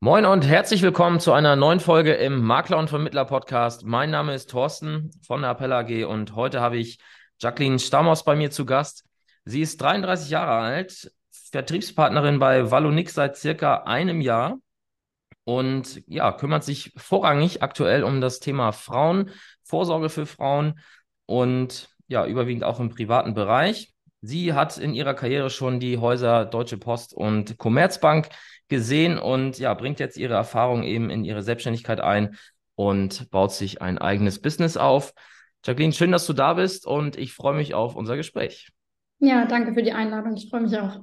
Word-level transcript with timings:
Moin 0.00 0.26
und 0.26 0.46
herzlich 0.46 0.82
willkommen 0.82 1.18
zu 1.18 1.32
einer 1.32 1.56
neuen 1.56 1.80
Folge 1.80 2.14
im 2.14 2.40
Makler 2.40 2.78
und 2.78 2.88
Vermittler 2.88 3.24
Podcast. 3.24 3.84
Mein 3.84 4.10
Name 4.10 4.32
ist 4.32 4.48
Thorsten 4.48 5.10
von 5.26 5.40
der 5.40 5.50
Appella 5.50 5.80
AG 5.80 6.04
und 6.04 6.36
heute 6.36 6.60
habe 6.60 6.76
ich 6.76 7.00
Jacqueline 7.40 7.80
Stammhaus 7.80 8.22
bei 8.22 8.36
mir 8.36 8.52
zu 8.52 8.64
Gast. 8.64 9.04
Sie 9.44 9.60
ist 9.60 9.82
33 9.82 10.30
Jahre 10.30 10.52
alt, 10.52 11.10
Vertriebspartnerin 11.50 12.38
bei 12.38 12.70
Valonix 12.70 13.14
seit 13.14 13.36
circa 13.38 13.78
einem 13.86 14.20
Jahr 14.20 14.58
und 15.42 16.00
ja, 16.06 16.30
kümmert 16.30 16.62
sich 16.62 16.92
vorrangig 16.96 17.64
aktuell 17.64 18.04
um 18.04 18.20
das 18.20 18.38
Thema 18.38 18.70
Frauen, 18.70 19.32
Vorsorge 19.64 20.10
für 20.10 20.26
Frauen 20.26 20.78
und 21.26 21.88
ja, 22.06 22.24
überwiegend 22.24 22.62
auch 22.62 22.78
im 22.78 22.90
privaten 22.90 23.34
Bereich. 23.34 23.92
Sie 24.20 24.52
hat 24.52 24.78
in 24.78 24.94
ihrer 24.94 25.14
Karriere 25.14 25.50
schon 25.50 25.78
die 25.78 25.98
Häuser 25.98 26.44
Deutsche 26.44 26.76
Post 26.76 27.14
und 27.14 27.56
Commerzbank 27.58 28.28
gesehen 28.68 29.18
und 29.18 29.58
ja, 29.58 29.72
bringt 29.74 30.00
jetzt 30.00 30.16
ihre 30.16 30.34
Erfahrung 30.34 30.82
eben 30.82 31.10
in 31.10 31.24
ihre 31.24 31.42
Selbstständigkeit 31.42 32.00
ein 32.00 32.36
und 32.74 33.30
baut 33.30 33.52
sich 33.52 33.80
ein 33.80 33.98
eigenes 33.98 34.40
Business 34.40 34.76
auf. 34.76 35.14
Jacqueline, 35.64 35.92
schön, 35.92 36.12
dass 36.12 36.26
du 36.26 36.32
da 36.32 36.54
bist 36.54 36.86
und 36.86 37.16
ich 37.16 37.32
freue 37.32 37.54
mich 37.54 37.74
auf 37.74 37.96
unser 37.96 38.16
Gespräch. 38.16 38.70
Ja, 39.20 39.46
danke 39.46 39.74
für 39.74 39.82
die 39.82 39.92
Einladung. 39.92 40.36
Ich 40.36 40.48
freue 40.48 40.60
mich 40.62 40.78
auch. 40.78 41.00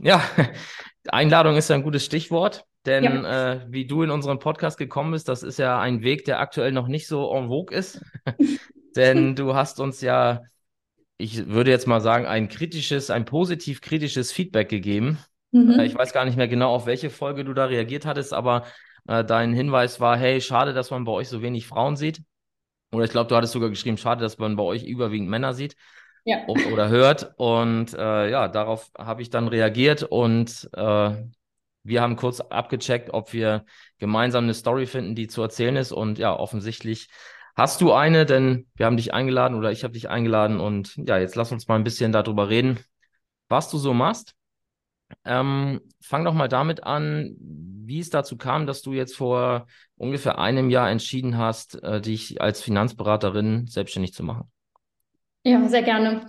Ja, 0.00 0.22
Einladung 1.08 1.56
ist 1.56 1.70
ja 1.70 1.76
ein 1.76 1.82
gutes 1.82 2.04
Stichwort, 2.04 2.64
denn 2.86 3.04
ja. 3.04 3.52
äh, 3.52 3.66
wie 3.68 3.86
du 3.86 4.02
in 4.02 4.10
unseren 4.10 4.38
Podcast 4.38 4.78
gekommen 4.78 5.12
bist, 5.12 5.28
das 5.28 5.42
ist 5.42 5.58
ja 5.58 5.80
ein 5.80 6.02
Weg, 6.02 6.24
der 6.24 6.40
aktuell 6.40 6.72
noch 6.72 6.88
nicht 6.88 7.06
so 7.06 7.32
en 7.32 7.48
vogue 7.48 7.76
ist. 7.76 8.04
denn 8.96 9.36
du 9.36 9.54
hast 9.54 9.80
uns 9.80 10.00
ja, 10.00 10.42
ich 11.18 11.48
würde 11.48 11.70
jetzt 11.70 11.86
mal 11.86 12.00
sagen, 12.00 12.26
ein 12.26 12.48
kritisches, 12.48 13.10
ein 13.10 13.24
positiv 13.24 13.80
kritisches 13.80 14.32
Feedback 14.32 14.68
gegeben 14.68 15.18
Mhm. 15.50 15.80
Ich 15.80 15.94
weiß 15.94 16.12
gar 16.12 16.24
nicht 16.24 16.36
mehr 16.36 16.48
genau, 16.48 16.74
auf 16.74 16.86
welche 16.86 17.10
Folge 17.10 17.44
du 17.44 17.54
da 17.54 17.66
reagiert 17.66 18.04
hattest, 18.04 18.34
aber 18.34 18.64
äh, 19.06 19.24
dein 19.24 19.52
Hinweis 19.52 20.00
war, 20.00 20.16
hey, 20.16 20.40
schade, 20.40 20.74
dass 20.74 20.90
man 20.90 21.04
bei 21.04 21.12
euch 21.12 21.28
so 21.28 21.42
wenig 21.42 21.66
Frauen 21.66 21.96
sieht. 21.96 22.22
Oder 22.92 23.04
ich 23.04 23.10
glaube, 23.10 23.28
du 23.28 23.36
hattest 23.36 23.52
sogar 23.52 23.68
geschrieben, 23.70 23.98
schade, 23.98 24.22
dass 24.22 24.38
man 24.38 24.56
bei 24.56 24.62
euch 24.62 24.84
überwiegend 24.84 25.28
Männer 25.28 25.54
sieht 25.54 25.76
ja. 26.24 26.46
oder 26.46 26.88
hört. 26.88 27.34
Und 27.36 27.94
äh, 27.94 28.30
ja, 28.30 28.48
darauf 28.48 28.90
habe 28.96 29.22
ich 29.22 29.30
dann 29.30 29.48
reagiert 29.48 30.02
und 30.02 30.68
äh, 30.74 31.10
wir 31.84 32.02
haben 32.02 32.16
kurz 32.16 32.40
abgecheckt, 32.40 33.10
ob 33.14 33.32
wir 33.32 33.64
gemeinsam 33.98 34.44
eine 34.44 34.54
Story 34.54 34.86
finden, 34.86 35.14
die 35.14 35.28
zu 35.28 35.40
erzählen 35.42 35.76
ist. 35.76 35.92
Und 35.92 36.18
ja, 36.18 36.34
offensichtlich 36.38 37.08
hast 37.58 37.80
du 37.80 37.92
eine, 37.92 38.24
denn 38.24 38.66
wir 38.76 38.86
haben 38.86 38.96
dich 38.96 39.12
eingeladen 39.12 39.56
oder 39.56 39.72
ich 39.72 39.82
habe 39.82 39.92
dich 39.92 40.08
eingeladen. 40.08 40.60
Und 40.60 40.96
ja, 40.96 41.18
jetzt 41.18 41.34
lass 41.34 41.52
uns 41.52 41.66
mal 41.66 41.74
ein 41.74 41.84
bisschen 41.84 42.12
darüber 42.12 42.48
reden, 42.48 42.78
was 43.48 43.68
du 43.68 43.78
so 43.78 43.92
machst. 43.92 44.34
Ähm, 45.24 45.80
fang 46.00 46.24
doch 46.24 46.34
mal 46.34 46.48
damit 46.48 46.84
an, 46.84 47.34
wie 47.40 47.98
es 47.98 48.10
dazu 48.10 48.36
kam, 48.36 48.66
dass 48.66 48.82
du 48.82 48.92
jetzt 48.92 49.16
vor 49.16 49.66
ungefähr 49.96 50.38
einem 50.38 50.70
Jahr 50.70 50.88
entschieden 50.88 51.36
hast, 51.36 51.82
äh, 51.82 52.00
dich 52.00 52.40
als 52.40 52.62
Finanzberaterin 52.62 53.66
selbstständig 53.66 54.12
zu 54.12 54.22
machen. 54.22 54.50
Ja, 55.42 55.66
sehr 55.68 55.82
gerne. 55.82 56.26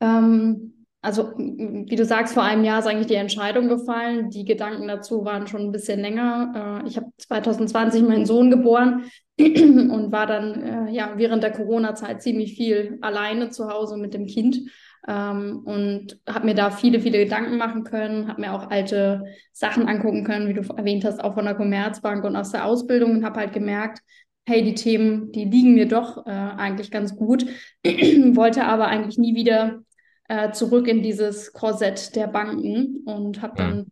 Ähm, 0.00 0.75
also, 1.02 1.32
wie 1.36 1.94
du 1.94 2.04
sagst, 2.04 2.34
vor 2.34 2.42
einem 2.42 2.64
Jahr 2.64 2.80
ist 2.80 2.86
eigentlich 2.86 3.06
die 3.06 3.14
Entscheidung 3.14 3.68
gefallen. 3.68 4.30
Die 4.30 4.44
Gedanken 4.44 4.88
dazu 4.88 5.24
waren 5.24 5.46
schon 5.46 5.60
ein 5.62 5.72
bisschen 5.72 6.00
länger. 6.00 6.82
Äh, 6.84 6.88
ich 6.88 6.96
habe 6.96 7.06
2020 7.18 8.02
meinen 8.02 8.26
Sohn 8.26 8.50
geboren 8.50 9.04
und 9.38 10.10
war 10.10 10.26
dann 10.26 10.88
äh, 10.88 10.92
ja 10.92 11.12
während 11.16 11.42
der 11.42 11.52
Corona-Zeit 11.52 12.22
ziemlich 12.22 12.56
viel 12.56 12.98
alleine 13.02 13.50
zu 13.50 13.68
Hause 13.68 13.96
mit 13.98 14.14
dem 14.14 14.26
Kind 14.26 14.68
ähm, 15.06 15.62
und 15.64 16.18
habe 16.28 16.46
mir 16.46 16.54
da 16.54 16.70
viele, 16.70 17.00
viele 17.00 17.18
Gedanken 17.18 17.56
machen 17.56 17.84
können, 17.84 18.28
habe 18.28 18.40
mir 18.40 18.52
auch 18.52 18.70
alte 18.70 19.24
Sachen 19.52 19.88
angucken 19.88 20.24
können, 20.24 20.48
wie 20.48 20.54
du 20.54 20.62
erwähnt 20.74 21.04
hast, 21.04 21.22
auch 21.22 21.34
von 21.34 21.44
der 21.44 21.54
Commerzbank 21.54 22.24
und 22.24 22.36
aus 22.36 22.50
der 22.50 22.64
Ausbildung 22.64 23.12
und 23.12 23.24
habe 23.24 23.40
halt 23.40 23.52
gemerkt, 23.52 24.00
hey, 24.48 24.62
die 24.62 24.74
Themen, 24.74 25.32
die 25.32 25.44
liegen 25.44 25.74
mir 25.74 25.88
doch 25.88 26.26
äh, 26.26 26.30
eigentlich 26.30 26.90
ganz 26.90 27.16
gut, 27.16 27.46
wollte 27.84 28.64
aber 28.64 28.88
eigentlich 28.88 29.18
nie 29.18 29.34
wieder 29.34 29.80
äh, 30.28 30.52
zurück 30.52 30.88
in 30.88 31.02
dieses 31.02 31.52
Korsett 31.52 32.16
der 32.16 32.26
Banken 32.26 33.02
und 33.06 33.42
habe 33.42 33.54
dann 33.56 33.86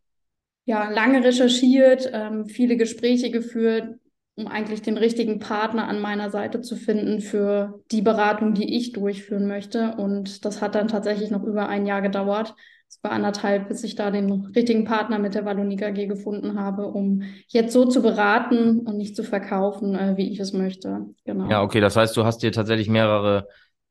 ja 0.65 0.89
lange 0.91 1.25
recherchiert, 1.25 2.11
ähm, 2.13 2.47
viele 2.47 2.77
Gespräche 2.77 3.31
geführt, 3.31 3.97
um 4.37 4.47
eigentlich 4.49 4.83
den 4.83 4.97
richtigen 4.97 5.39
Partner 5.39 5.87
an 5.87 6.01
meiner 6.01 6.31
Seite 6.31 6.61
zu 6.61 6.77
finden 6.77 7.21
für 7.21 7.83
die 7.93 8.03
Beratung, 8.03 8.55
die 8.55 8.77
ich 8.77 8.93
durchführen 8.93 9.47
möchte. 9.47 9.95
Und 9.97 10.45
das 10.45 10.61
hat 10.61 10.75
dann 10.75 10.89
tatsächlich 10.89 11.31
noch 11.31 11.45
über 11.45 11.69
ein 11.69 11.87
Jahr 11.87 12.03
gedauert. 12.03 12.55
Es 12.89 13.03
war 13.03 13.13
anderthalb, 13.13 13.69
bis 13.69 13.83
ich 13.85 13.97
da 13.97 14.11
den 14.11 14.31
richtigen 14.55 14.85
Partner 14.85 15.19
mit 15.19 15.35
der 15.35 15.45
Wallonika 15.45 15.87
AG 15.87 16.07
gefunden 16.07 16.59
habe, 16.59 16.87
um 16.87 17.23
jetzt 17.49 17.73
so 17.73 17.87
zu 17.87 18.03
beraten 18.03 18.81
und 18.81 18.97
nicht 18.97 19.17
zu 19.17 19.25
verkaufen, 19.25 19.95
äh, 19.95 20.17
wie 20.17 20.31
ich 20.31 20.41
es 20.41 20.53
möchte. 20.53 21.07
Genau. 21.25 21.51
Ja, 21.51 21.63
okay. 21.63 21.81
Das 21.81 21.97
heißt, 21.97 22.17
du 22.17 22.25
hast 22.25 22.43
dir 22.43 22.53
tatsächlich 22.53 22.89
mehrere 22.89 23.49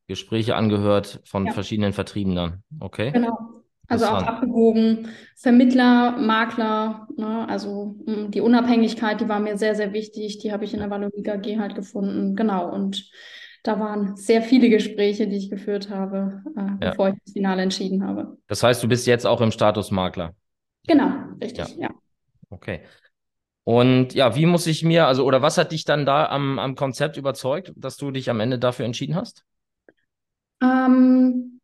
Gespräche 0.07 0.55
angehört 0.55 1.21
von 1.25 1.45
ja. 1.47 1.53
verschiedenen 1.53 1.93
Vertrieben 1.93 2.35
dann. 2.35 2.63
Okay. 2.79 3.11
Genau. 3.11 3.37
Also 3.87 4.05
auch 4.05 4.23
abgewogen. 4.23 5.09
Vermittler, 5.35 6.17
Makler, 6.17 7.07
ne? 7.17 7.47
also 7.47 7.95
hm, 8.05 8.31
die 8.31 8.41
Unabhängigkeit, 8.41 9.19
die 9.21 9.27
war 9.27 9.39
mir 9.39 9.57
sehr, 9.57 9.75
sehr 9.75 9.93
wichtig. 9.93 10.39
Die 10.39 10.51
habe 10.51 10.63
ich 10.63 10.73
in 10.73 10.79
der 10.79 10.89
Valoriga 10.89 11.35
G 11.35 11.59
halt 11.59 11.75
gefunden. 11.75 12.35
Genau. 12.35 12.69
Und 12.69 13.09
da 13.63 13.79
waren 13.79 14.15
sehr 14.15 14.41
viele 14.41 14.69
Gespräche, 14.69 15.27
die 15.27 15.37
ich 15.37 15.49
geführt 15.49 15.89
habe, 15.89 16.43
äh, 16.57 16.61
ja. 16.85 16.89
bevor 16.91 17.09
ich 17.09 17.15
das 17.23 17.33
Finale 17.33 17.61
entschieden 17.61 18.05
habe. 18.05 18.37
Das 18.47 18.63
heißt, 18.63 18.83
du 18.83 18.87
bist 18.87 19.05
jetzt 19.07 19.25
auch 19.25 19.41
im 19.41 19.51
Status 19.51 19.91
Makler. 19.91 20.33
Genau, 20.87 21.11
richtig, 21.41 21.75
ja. 21.77 21.87
ja. 21.87 21.89
Okay. 22.49 22.81
Und 23.63 24.13
ja, 24.13 24.35
wie 24.35 24.45
muss 24.45 24.67
ich 24.67 24.83
mir, 24.83 25.07
also, 25.07 25.25
oder 25.25 25.41
was 25.41 25.57
hat 25.57 25.71
dich 25.71 25.85
dann 25.85 26.05
da 26.05 26.25
am, 26.25 26.59
am 26.59 26.75
Konzept 26.75 27.15
überzeugt, 27.15 27.71
dass 27.77 27.95
du 27.95 28.11
dich 28.11 28.29
am 28.29 28.41
Ende 28.41 28.59
dafür 28.59 28.85
entschieden 28.85 29.15
hast? 29.15 29.45
Ähm, 30.63 31.59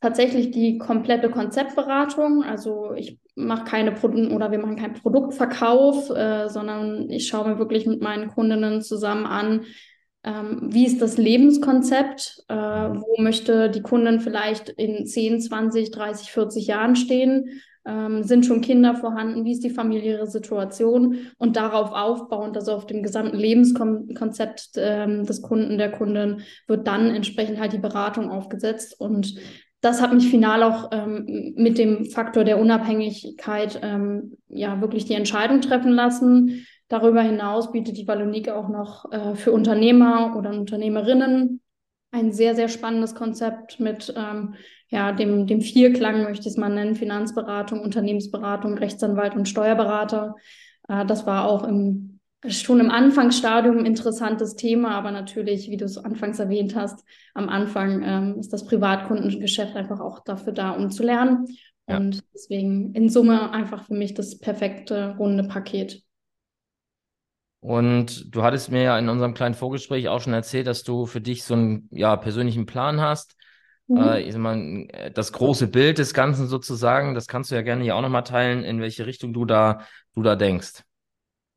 tatsächlich 0.00 0.50
die 0.50 0.78
komplette 0.78 1.30
Konzeptberatung. 1.30 2.42
Also 2.42 2.92
ich 2.94 3.18
mache 3.34 3.64
keine 3.64 3.92
Produkte 3.92 4.34
oder 4.34 4.50
wir 4.50 4.58
machen 4.58 4.76
keinen 4.76 4.94
Produktverkauf, 4.94 6.10
äh, 6.10 6.48
sondern 6.48 7.08
ich 7.10 7.28
schaue 7.28 7.48
mir 7.48 7.58
wirklich 7.58 7.86
mit 7.86 8.02
meinen 8.02 8.28
Kundinnen 8.28 8.82
zusammen 8.82 9.26
an, 9.26 9.64
ähm, 10.22 10.68
wie 10.70 10.86
ist 10.86 11.00
das 11.00 11.16
Lebenskonzept, 11.16 12.44
äh, 12.48 12.54
wo 12.54 13.20
möchte 13.22 13.70
die 13.70 13.82
Kundin 13.82 14.20
vielleicht 14.20 14.68
in 14.68 15.06
10, 15.06 15.40
20, 15.40 15.90
30, 15.90 16.30
40 16.30 16.66
Jahren 16.66 16.96
stehen. 16.96 17.62
Ähm, 17.86 18.22
sind 18.24 18.44
schon 18.44 18.60
Kinder 18.60 18.94
vorhanden? 18.94 19.44
Wie 19.44 19.52
ist 19.52 19.64
die 19.64 19.70
familiäre 19.70 20.26
Situation? 20.26 21.18
Und 21.38 21.56
darauf 21.56 21.92
aufbauend, 21.92 22.56
also 22.56 22.72
auf 22.72 22.86
dem 22.86 23.02
gesamten 23.02 23.38
Lebenskonzept 23.38 24.70
ähm, 24.76 25.24
des 25.24 25.42
Kunden, 25.42 25.78
der 25.78 25.92
Kundin, 25.92 26.42
wird 26.66 26.86
dann 26.86 27.08
entsprechend 27.08 27.58
halt 27.58 27.72
die 27.72 27.78
Beratung 27.78 28.30
aufgesetzt. 28.30 29.00
Und 29.00 29.34
das 29.80 30.02
hat 30.02 30.12
mich 30.12 30.28
final 30.28 30.62
auch 30.62 30.90
ähm, 30.92 31.54
mit 31.56 31.78
dem 31.78 32.04
Faktor 32.04 32.44
der 32.44 32.60
Unabhängigkeit 32.60 33.80
ähm, 33.82 34.36
ja 34.48 34.80
wirklich 34.80 35.06
die 35.06 35.14
Entscheidung 35.14 35.60
treffen 35.62 35.92
lassen. 35.92 36.66
Darüber 36.88 37.22
hinaus 37.22 37.72
bietet 37.72 37.96
die 37.96 38.06
Vallonique 38.06 38.50
auch 38.50 38.68
noch 38.68 39.10
äh, 39.10 39.34
für 39.36 39.52
Unternehmer 39.52 40.34
oder 40.36 40.50
Unternehmerinnen 40.50 41.60
ein 42.12 42.32
sehr, 42.32 42.54
sehr 42.56 42.68
spannendes 42.68 43.14
Konzept 43.14 43.80
mit 43.80 44.12
ähm, 44.16 44.54
ja, 44.90 45.12
dem, 45.12 45.46
dem 45.46 45.60
Vierklang, 45.60 46.24
möchte 46.24 46.42
ich 46.42 46.54
es 46.54 46.56
mal 46.56 46.68
nennen, 46.68 46.94
Finanzberatung, 46.94 47.80
Unternehmensberatung, 47.80 48.76
Rechtsanwalt 48.76 49.34
und 49.34 49.48
Steuerberater. 49.48 50.34
Äh, 50.88 51.06
das 51.06 51.26
war 51.26 51.46
auch 51.46 51.64
im 51.64 52.20
schon 52.48 52.80
im 52.80 52.90
Anfangsstadium 52.90 53.84
interessantes 53.84 54.56
Thema, 54.56 54.92
aber 54.92 55.10
natürlich, 55.10 55.68
wie 55.68 55.76
du 55.76 55.84
es 55.84 55.98
anfangs 55.98 56.38
erwähnt 56.38 56.74
hast, 56.74 57.04
am 57.34 57.48
Anfang 57.48 58.02
ähm, 58.02 58.38
ist 58.38 58.52
das 58.52 58.64
Privatkundengeschäft 58.64 59.76
einfach 59.76 60.00
auch 60.00 60.20
dafür 60.20 60.54
da, 60.54 60.70
um 60.70 60.90
zu 60.90 61.02
lernen. 61.02 61.46
Ja. 61.86 61.98
Und 61.98 62.22
deswegen 62.32 62.94
in 62.94 63.10
Summe 63.10 63.50
einfach 63.50 63.84
für 63.84 63.94
mich 63.94 64.14
das 64.14 64.38
perfekte 64.38 65.16
runde 65.18 65.44
Paket. 65.44 66.02
Und 67.60 68.34
du 68.34 68.42
hattest 68.42 68.70
mir 68.70 68.82
ja 68.82 68.98
in 68.98 69.10
unserem 69.10 69.34
kleinen 69.34 69.54
Vorgespräch 69.54 70.08
auch 70.08 70.22
schon 70.22 70.32
erzählt, 70.32 70.66
dass 70.66 70.82
du 70.82 71.04
für 71.04 71.20
dich 71.20 71.44
so 71.44 71.52
einen 71.52 71.88
ja, 71.90 72.16
persönlichen 72.16 72.64
Plan 72.64 73.02
hast. 73.02 73.36
Mhm. 73.90 73.96
Äh, 73.96 74.20
ich 74.22 74.36
meine, 74.36 74.86
das 75.14 75.32
große 75.32 75.66
Bild 75.66 75.98
des 75.98 76.14
Ganzen 76.14 76.46
sozusagen, 76.46 77.14
das 77.14 77.26
kannst 77.26 77.50
du 77.50 77.56
ja 77.56 77.62
gerne 77.62 77.82
hier 77.82 77.96
auch 77.96 78.02
nochmal 78.02 78.24
teilen, 78.24 78.62
in 78.62 78.80
welche 78.80 79.04
Richtung 79.06 79.32
du 79.32 79.44
da, 79.44 79.80
du 80.14 80.22
da 80.22 80.36
denkst. 80.36 80.84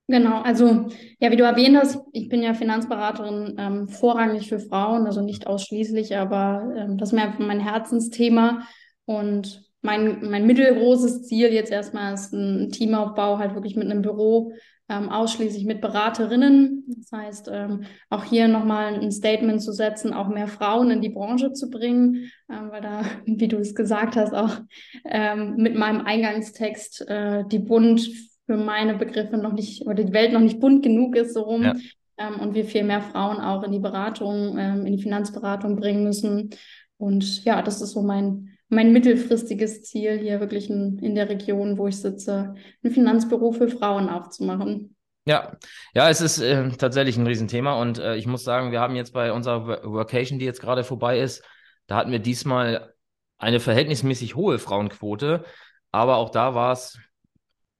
Genau, 0.07 0.41
also 0.41 0.87
ja, 1.19 1.31
wie 1.31 1.37
du 1.37 1.45
erwähnt 1.45 1.77
hast, 1.77 1.99
ich 2.11 2.27
bin 2.27 2.43
ja 2.43 2.53
Finanzberaterin 2.53 3.55
ähm, 3.57 3.87
vorrangig 3.87 4.49
für 4.49 4.59
Frauen, 4.59 5.05
also 5.05 5.21
nicht 5.21 5.47
ausschließlich, 5.47 6.17
aber 6.17 6.73
ähm, 6.75 6.97
das 6.97 7.09
ist 7.09 7.13
mir 7.13 7.23
einfach 7.23 7.39
mein 7.39 7.61
Herzensthema 7.61 8.67
und 9.05 9.63
mein, 9.81 10.29
mein 10.29 10.45
mittelgroßes 10.45 11.23
Ziel 11.23 11.53
jetzt 11.53 11.71
erstmal 11.71 12.15
ist 12.15 12.33
ein 12.33 12.71
Teamaufbau 12.71 13.37
halt 13.37 13.53
wirklich 13.53 13.75
mit 13.75 13.89
einem 13.89 14.01
Büro, 14.01 14.51
ähm, 14.93 15.09
ausschließlich 15.09 15.65
mit 15.65 15.81
Beraterinnen. 15.81 16.83
Das 16.87 17.11
heißt, 17.11 17.49
ähm, 17.51 17.83
auch 18.09 18.23
hier 18.23 18.47
nochmal 18.47 18.93
ein 18.93 19.11
Statement 19.11 19.61
zu 19.61 19.71
setzen, 19.71 20.13
auch 20.13 20.27
mehr 20.27 20.47
Frauen 20.47 20.91
in 20.91 21.01
die 21.01 21.09
Branche 21.09 21.53
zu 21.53 21.69
bringen, 21.69 22.31
ähm, 22.49 22.69
weil 22.71 22.81
da, 22.81 23.03
wie 23.25 23.47
du 23.47 23.57
es 23.57 23.75
gesagt 23.75 24.15
hast, 24.15 24.33
auch 24.33 24.59
ähm, 25.05 25.55
mit 25.57 25.75
meinem 25.75 26.01
Eingangstext 26.01 27.07
äh, 27.07 27.43
die 27.47 27.59
Bund 27.59 28.09
für 28.45 28.57
meine 28.57 28.95
Begriffe 28.95 29.37
noch 29.37 29.53
nicht, 29.53 29.85
oder 29.85 30.03
die 30.03 30.13
Welt 30.13 30.33
noch 30.33 30.41
nicht 30.41 30.59
bunt 30.59 30.83
genug 30.83 31.15
ist, 31.15 31.33
so 31.33 31.41
rum. 31.41 31.63
Ja. 31.63 31.75
Ähm, 32.17 32.39
und 32.39 32.53
wir 32.53 32.65
viel 32.65 32.83
mehr 32.83 33.01
Frauen 33.01 33.39
auch 33.39 33.63
in 33.63 33.71
die 33.71 33.79
Beratung, 33.79 34.57
ähm, 34.57 34.85
in 34.85 34.95
die 34.95 35.01
Finanzberatung 35.01 35.75
bringen 35.75 36.03
müssen. 36.03 36.49
Und 36.97 37.43
ja, 37.43 37.61
das 37.61 37.81
ist 37.81 37.91
so 37.91 38.01
mein, 38.01 38.52
mein 38.73 38.91
mittelfristiges 38.91 39.83
Ziel, 39.83 40.19
hier 40.19 40.39
wirklich 40.39 40.69
in, 40.69 40.99
in 40.99 41.15
der 41.15 41.29
Region, 41.29 41.77
wo 41.77 41.87
ich 41.87 42.01
sitze, 42.01 42.55
ein 42.83 42.91
Finanzbüro 42.91 43.51
für 43.51 43.67
Frauen 43.67 44.09
aufzumachen. 44.09 44.95
Ja, 45.25 45.55
ja, 45.93 46.09
es 46.09 46.19
ist 46.19 46.39
äh, 46.39 46.69
tatsächlich 46.71 47.17
ein 47.17 47.25
Riesenthema 47.25 47.81
und 47.81 47.97
äh, 47.97 48.15
ich 48.17 48.27
muss 48.27 48.43
sagen, 48.43 48.71
wir 48.71 48.81
haben 48.81 48.95
jetzt 48.95 49.13
bei 49.13 49.31
unserer 49.31 49.83
Workation, 49.85 50.37
die 50.37 50.45
jetzt 50.45 50.59
gerade 50.59 50.83
vorbei 50.83 51.19
ist, 51.19 51.43
da 51.87 51.95
hatten 51.95 52.11
wir 52.11 52.19
diesmal 52.19 52.93
eine 53.37 53.61
verhältnismäßig 53.61 54.35
hohe 54.35 54.59
Frauenquote, 54.59 55.45
aber 55.91 56.17
auch 56.17 56.29
da 56.29 56.55
war 56.55 56.73
es 56.73 56.99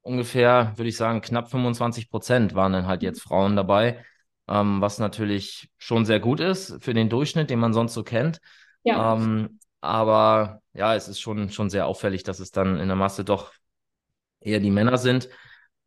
ungefähr, 0.01 0.73
würde 0.75 0.89
ich 0.89 0.97
sagen, 0.97 1.21
knapp 1.21 1.49
25 1.49 2.09
Prozent 2.09 2.55
waren 2.55 2.73
dann 2.73 2.87
halt 2.87 3.03
jetzt 3.03 3.21
Frauen 3.21 3.55
dabei, 3.55 4.05
ähm, 4.47 4.79
was 4.79 4.99
natürlich 4.99 5.69
schon 5.77 6.05
sehr 6.05 6.19
gut 6.19 6.39
ist 6.39 6.81
für 6.81 6.93
den 6.93 7.09
Durchschnitt, 7.09 7.49
den 7.49 7.59
man 7.59 7.73
sonst 7.73 7.93
so 7.93 8.03
kennt. 8.03 8.39
Ja. 8.83 9.15
Ähm, 9.15 9.59
aber 9.83 10.61
ja, 10.73 10.95
es 10.95 11.07
ist 11.07 11.19
schon, 11.19 11.49
schon 11.49 11.69
sehr 11.69 11.87
auffällig, 11.87 12.23
dass 12.23 12.39
es 12.39 12.51
dann 12.51 12.79
in 12.79 12.87
der 12.87 12.95
Masse 12.95 13.25
doch 13.25 13.51
eher 14.39 14.59
die 14.59 14.71
Männer 14.71 14.97
sind. 14.97 15.29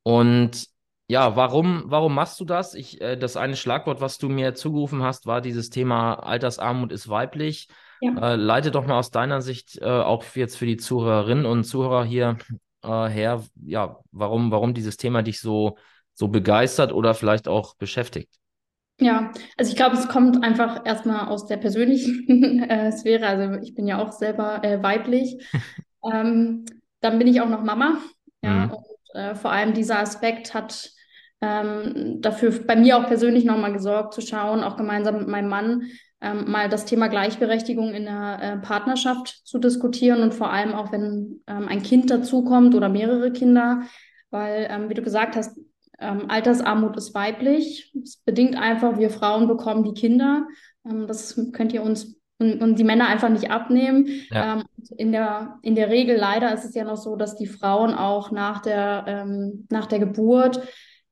Und 0.02 0.66
ja, 1.08 1.36
warum, 1.36 1.84
warum 1.86 2.14
machst 2.14 2.38
du 2.40 2.44
das? 2.44 2.74
Ich, 2.74 3.00
äh, 3.00 3.16
das 3.16 3.36
eine 3.36 3.56
Schlagwort, 3.56 4.00
was 4.00 4.18
du 4.18 4.28
mir 4.28 4.54
zugerufen 4.54 5.02
hast, 5.02 5.26
war 5.26 5.40
dieses 5.40 5.70
Thema 5.70 6.14
Altersarmut 6.14 6.92
ist 6.92 7.08
weiblich. 7.08 7.68
Ja. 8.00 8.32
Äh, 8.32 8.36
leite 8.36 8.70
doch 8.70 8.86
mal 8.86 8.98
aus 8.98 9.10
deiner 9.10 9.40
Sicht 9.40 9.78
äh, 9.80 9.84
auch 9.84 10.24
jetzt 10.34 10.56
für 10.56 10.66
die 10.66 10.76
Zuhörerinnen 10.76 11.46
und 11.46 11.64
Zuhörer 11.64 12.04
hier 12.04 12.36
äh, 12.82 13.06
her, 13.08 13.44
ja, 13.62 13.98
warum, 14.12 14.50
warum 14.50 14.74
dieses 14.74 14.96
Thema 14.96 15.22
dich 15.22 15.40
so, 15.40 15.78
so 16.12 16.28
begeistert 16.28 16.92
oder 16.92 17.14
vielleicht 17.14 17.48
auch 17.48 17.76
beschäftigt? 17.76 18.34
Ja, 18.98 19.32
also 19.56 19.70
ich 19.70 19.76
glaube, 19.76 19.96
es 19.96 20.08
kommt 20.08 20.42
einfach 20.42 20.86
erstmal 20.86 21.28
aus 21.28 21.46
der 21.46 21.58
persönlichen 21.58 22.62
äh, 22.70 22.92
Sphäre. 22.92 23.26
Also 23.26 23.60
ich 23.62 23.74
bin 23.74 23.86
ja 23.86 23.98
auch 23.98 24.12
selber 24.12 24.64
äh, 24.64 24.82
weiblich. 24.82 25.46
ähm, 26.12 26.64
dann 27.00 27.18
bin 27.18 27.28
ich 27.28 27.40
auch 27.40 27.48
noch 27.48 27.62
Mama. 27.62 27.98
Ja, 28.42 28.66
mhm. 28.66 28.70
und 28.72 28.86
äh, 29.14 29.34
vor 29.34 29.52
allem 29.52 29.74
dieser 29.74 29.98
Aspekt 29.98 30.54
hat 30.54 30.90
ähm, 31.40 32.20
dafür 32.20 32.50
bei 32.66 32.76
mir 32.76 32.96
auch 32.96 33.06
persönlich 33.06 33.44
nochmal 33.44 33.72
gesorgt, 33.72 34.14
zu 34.14 34.20
schauen, 34.20 34.64
auch 34.64 34.76
gemeinsam 34.76 35.18
mit 35.18 35.28
meinem 35.28 35.48
Mann, 35.48 35.82
ähm, 36.20 36.50
mal 36.50 36.68
das 36.68 36.86
Thema 36.86 37.08
Gleichberechtigung 37.08 37.92
in 37.92 38.04
der 38.04 38.38
äh, 38.40 38.56
Partnerschaft 38.58 39.46
zu 39.46 39.58
diskutieren 39.58 40.22
und 40.22 40.32
vor 40.32 40.50
allem 40.50 40.72
auch, 40.72 40.92
wenn 40.92 41.42
ähm, 41.46 41.68
ein 41.68 41.82
Kind 41.82 42.10
dazukommt 42.10 42.74
oder 42.74 42.88
mehrere 42.88 43.32
Kinder, 43.32 43.82
weil, 44.30 44.66
ähm, 44.70 44.88
wie 44.88 44.94
du 44.94 45.02
gesagt 45.02 45.36
hast, 45.36 45.58
ähm, 45.98 46.28
Altersarmut 46.28 46.96
ist 46.96 47.14
weiblich. 47.14 47.92
Es 48.02 48.16
bedingt 48.16 48.56
einfach, 48.56 48.98
wir 48.98 49.10
Frauen 49.10 49.48
bekommen 49.48 49.84
die 49.84 49.94
Kinder. 49.94 50.46
Ähm, 50.84 51.06
das 51.06 51.40
könnt 51.52 51.72
ihr 51.72 51.82
uns 51.82 52.16
und, 52.38 52.60
und, 52.60 52.78
die 52.78 52.84
Männer 52.84 53.08
einfach 53.08 53.30
nicht 53.30 53.50
abnehmen. 53.50 54.08
Ja. 54.30 54.54
Ähm, 54.54 54.64
in, 54.98 55.12
der, 55.12 55.58
in 55.62 55.74
der 55.74 55.88
Regel 55.88 56.16
leider 56.16 56.52
ist 56.52 56.64
es 56.64 56.74
ja 56.74 56.84
noch 56.84 56.98
so, 56.98 57.16
dass 57.16 57.36
die 57.36 57.46
Frauen 57.46 57.94
auch 57.94 58.30
nach 58.30 58.60
der, 58.60 59.04
ähm, 59.06 59.66
nach 59.70 59.86
der 59.86 60.00
Geburt 60.00 60.60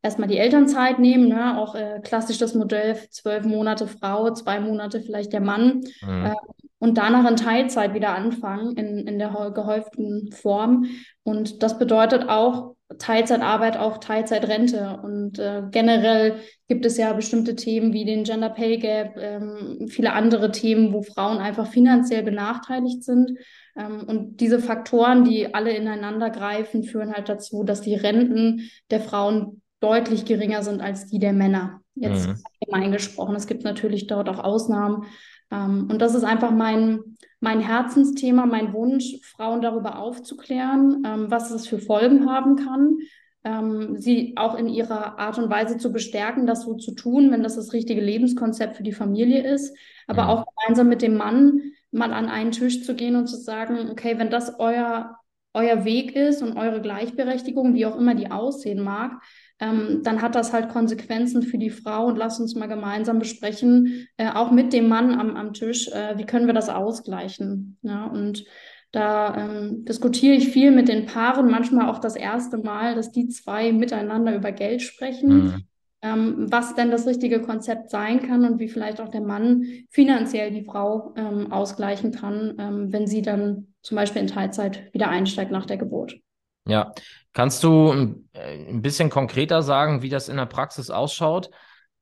erstmal 0.03 0.29
die 0.29 0.37
Elternzeit 0.37 0.99
nehmen, 0.99 1.29
ne? 1.29 1.59
auch 1.59 1.75
äh, 1.75 2.01
klassisch 2.03 2.37
das 2.37 2.55
Modell 2.55 2.97
zwölf 3.11 3.47
Monate 3.47 3.87
Frau, 3.87 4.31
zwei 4.35 4.61
Monate 4.61 5.01
vielleicht 5.01 5.33
der 5.33 5.41
Mann 5.41 5.81
mhm. 6.03 6.27
äh, 6.27 6.35
und 6.79 6.99
danach 6.99 7.29
in 7.29 7.37
Teilzeit 7.37 7.95
wieder 7.95 8.15
anfangen 8.15 8.77
in, 8.77 9.09
in 9.09 9.19
der 9.19 9.51
gehäuften 9.55 10.31
Form. 10.31 10.85
Und 11.23 11.63
das 11.63 11.79
bedeutet 11.79 12.29
auch 12.29 12.75
Teilzeitarbeit, 12.99 13.77
auch 13.77 13.99
Teilzeitrente. 13.99 15.01
Und 15.03 15.39
äh, 15.39 15.63
generell 15.71 16.37
gibt 16.69 16.87
es 16.87 16.97
ja 16.97 17.13
bestimmte 17.13 17.57
Themen 17.57 17.93
wie 17.93 18.05
den 18.05 18.25
Gender 18.25 18.51
Pay 18.51 18.79
Gap, 18.79 19.17
ähm, 19.19 19.87
viele 19.89 20.13
andere 20.13 20.51
Themen, 20.51 20.93
wo 20.93 21.03
Frauen 21.03 21.39
einfach 21.39 21.67
finanziell 21.67 22.23
benachteiligt 22.23 23.05
sind. 23.05 23.39
Ähm, 23.77 24.05
und 24.07 24.41
diese 24.41 24.59
Faktoren, 24.59 25.25
die 25.25 25.55
alle 25.55 25.75
ineinander 25.77 26.31
greifen, 26.31 26.85
führen 26.85 27.13
halt 27.13 27.29
dazu, 27.29 27.65
dass 27.65 27.81
die 27.81 27.95
Renten 27.95 28.71
der 28.91 29.01
Frauen 29.01 29.63
deutlich 29.81 30.25
geringer 30.25 30.63
sind 30.63 30.81
als 30.81 31.07
die 31.07 31.19
der 31.19 31.33
Männer. 31.33 31.81
Jetzt 31.95 32.27
mhm. 32.29 32.37
allgemein 32.61 32.93
gesprochen. 32.93 33.37
Es 33.37 33.47
gibt 33.47 33.65
natürlich 33.65 34.07
dort 34.07 34.29
auch 34.29 34.43
Ausnahmen. 34.43 35.05
Ähm, 35.51 35.89
und 35.91 36.01
das 36.01 36.15
ist 36.15 36.25
einfach 36.25 36.51
mein, 36.51 37.17
mein 37.41 37.61
Herzensthema, 37.61 38.47
mein 38.47 38.73
Wunsch, 38.73 39.19
Frauen 39.23 39.61
darüber 39.61 39.99
aufzuklären, 39.99 41.03
ähm, 41.07 41.31
was 41.31 41.51
es 41.51 41.67
für 41.67 41.79
Folgen 41.79 42.29
haben 42.29 42.57
kann. 42.57 42.99
Ähm, 43.45 43.99
sie 43.99 44.35
auch 44.37 44.55
in 44.55 44.69
ihrer 44.69 45.19
Art 45.19 45.39
und 45.39 45.51
Weise 45.51 45.77
zu 45.77 45.93
bestärken, 45.93 46.47
das 46.47 46.63
so 46.63 46.75
zu 46.75 46.95
tun, 46.95 47.31
wenn 47.31 47.43
das 47.43 47.57
das 47.57 47.75
richtige 47.75 48.01
Lebenskonzept 48.01 48.77
für 48.77 48.83
die 48.83 48.93
Familie 48.93 49.47
ist. 49.47 49.77
Aber 50.07 50.25
mhm. 50.25 50.29
auch 50.31 50.47
gemeinsam 50.47 50.89
mit 50.89 51.03
dem 51.03 51.17
Mann 51.17 51.61
mal 51.91 52.13
an 52.13 52.29
einen 52.29 52.53
Tisch 52.53 52.83
zu 52.83 52.95
gehen 52.95 53.17
und 53.17 53.27
zu 53.27 53.37
sagen, 53.37 53.91
okay, 53.91 54.19
wenn 54.19 54.31
das 54.31 54.59
euer, 54.59 55.19
euer 55.53 55.85
Weg 55.85 56.17
ist 56.17 56.43
und 56.43 56.57
eure 56.57 56.81
Gleichberechtigung, 56.81 57.75
wie 57.75 57.87
auch 57.87 57.97
immer 57.97 58.15
die 58.15 58.31
aussehen 58.31 58.83
mag, 58.83 59.23
ähm, 59.61 60.01
dann 60.03 60.21
hat 60.21 60.35
das 60.35 60.53
halt 60.53 60.69
Konsequenzen 60.69 61.43
für 61.43 61.59
die 61.59 61.71
Frau 61.71 62.07
und 62.07 62.17
lass 62.17 62.41
uns 62.41 62.55
mal 62.55 62.67
gemeinsam 62.67 63.19
besprechen, 63.19 64.09
äh, 64.17 64.31
auch 64.31 64.51
mit 64.51 64.73
dem 64.73 64.89
Mann 64.89 65.15
am, 65.15 65.37
am 65.37 65.53
Tisch, 65.53 65.89
äh, 65.89 66.19
wie 66.19 66.27
können 66.27 66.47
wir 66.47 66.55
das 66.55 66.69
ausgleichen. 66.69 67.79
Ja, 67.83 68.07
und 68.07 68.45
da 68.91 69.37
ähm, 69.37 69.85
diskutiere 69.85 70.35
ich 70.35 70.49
viel 70.49 70.71
mit 70.71 70.89
den 70.89 71.07
Paaren, 71.07 71.51
manchmal 71.51 71.89
auch 71.89 71.99
das 71.99 72.15
erste 72.15 72.59
Mal, 72.59 72.95
dass 72.95 73.11
die 73.11 73.29
zwei 73.29 73.73
miteinander 73.73 74.35
über 74.35 74.53
Geld 74.53 74.83
sprechen. 74.83 75.45
Mhm. 75.45 75.65
Ähm, 76.03 76.47
was 76.51 76.75
denn 76.75 76.91
das 76.91 77.07
richtige 77.07 77.41
Konzept 77.41 77.89
sein 77.89 78.21
kann 78.21 78.45
und 78.45 78.61
wie 78.61 78.69
vielleicht 78.69 79.01
auch 79.01 79.09
der 79.09 79.23
Mann 79.23 79.65
finanziell 79.89 80.51
die 80.51 80.65
Frau 80.65 81.15
ähm, 81.17 81.51
ausgleichen 81.51 82.13
kann, 82.13 82.55
ähm, 82.59 82.93
wenn 82.93 83.07
sie 83.07 83.23
dann 83.23 83.69
zum 83.81 83.97
Beispiel 83.97 84.21
in 84.21 84.29
Teilzeit 84.29 84.93
wieder 84.93 85.09
einsteigt 85.09 85.51
nach 85.51 85.65
der 85.65 85.79
Geburt. 85.79 86.21
Ja, 86.67 86.93
kannst 87.33 87.63
du 87.63 87.93
äh, 88.33 88.69
ein 88.69 88.83
bisschen 88.83 89.11
konkreter 89.11 89.63
sagen, 89.63 90.03
wie 90.03 90.09
das 90.09 90.29
in 90.29 90.37
der 90.37 90.47
Praxis 90.47 90.91
ausschaut? 90.91 91.51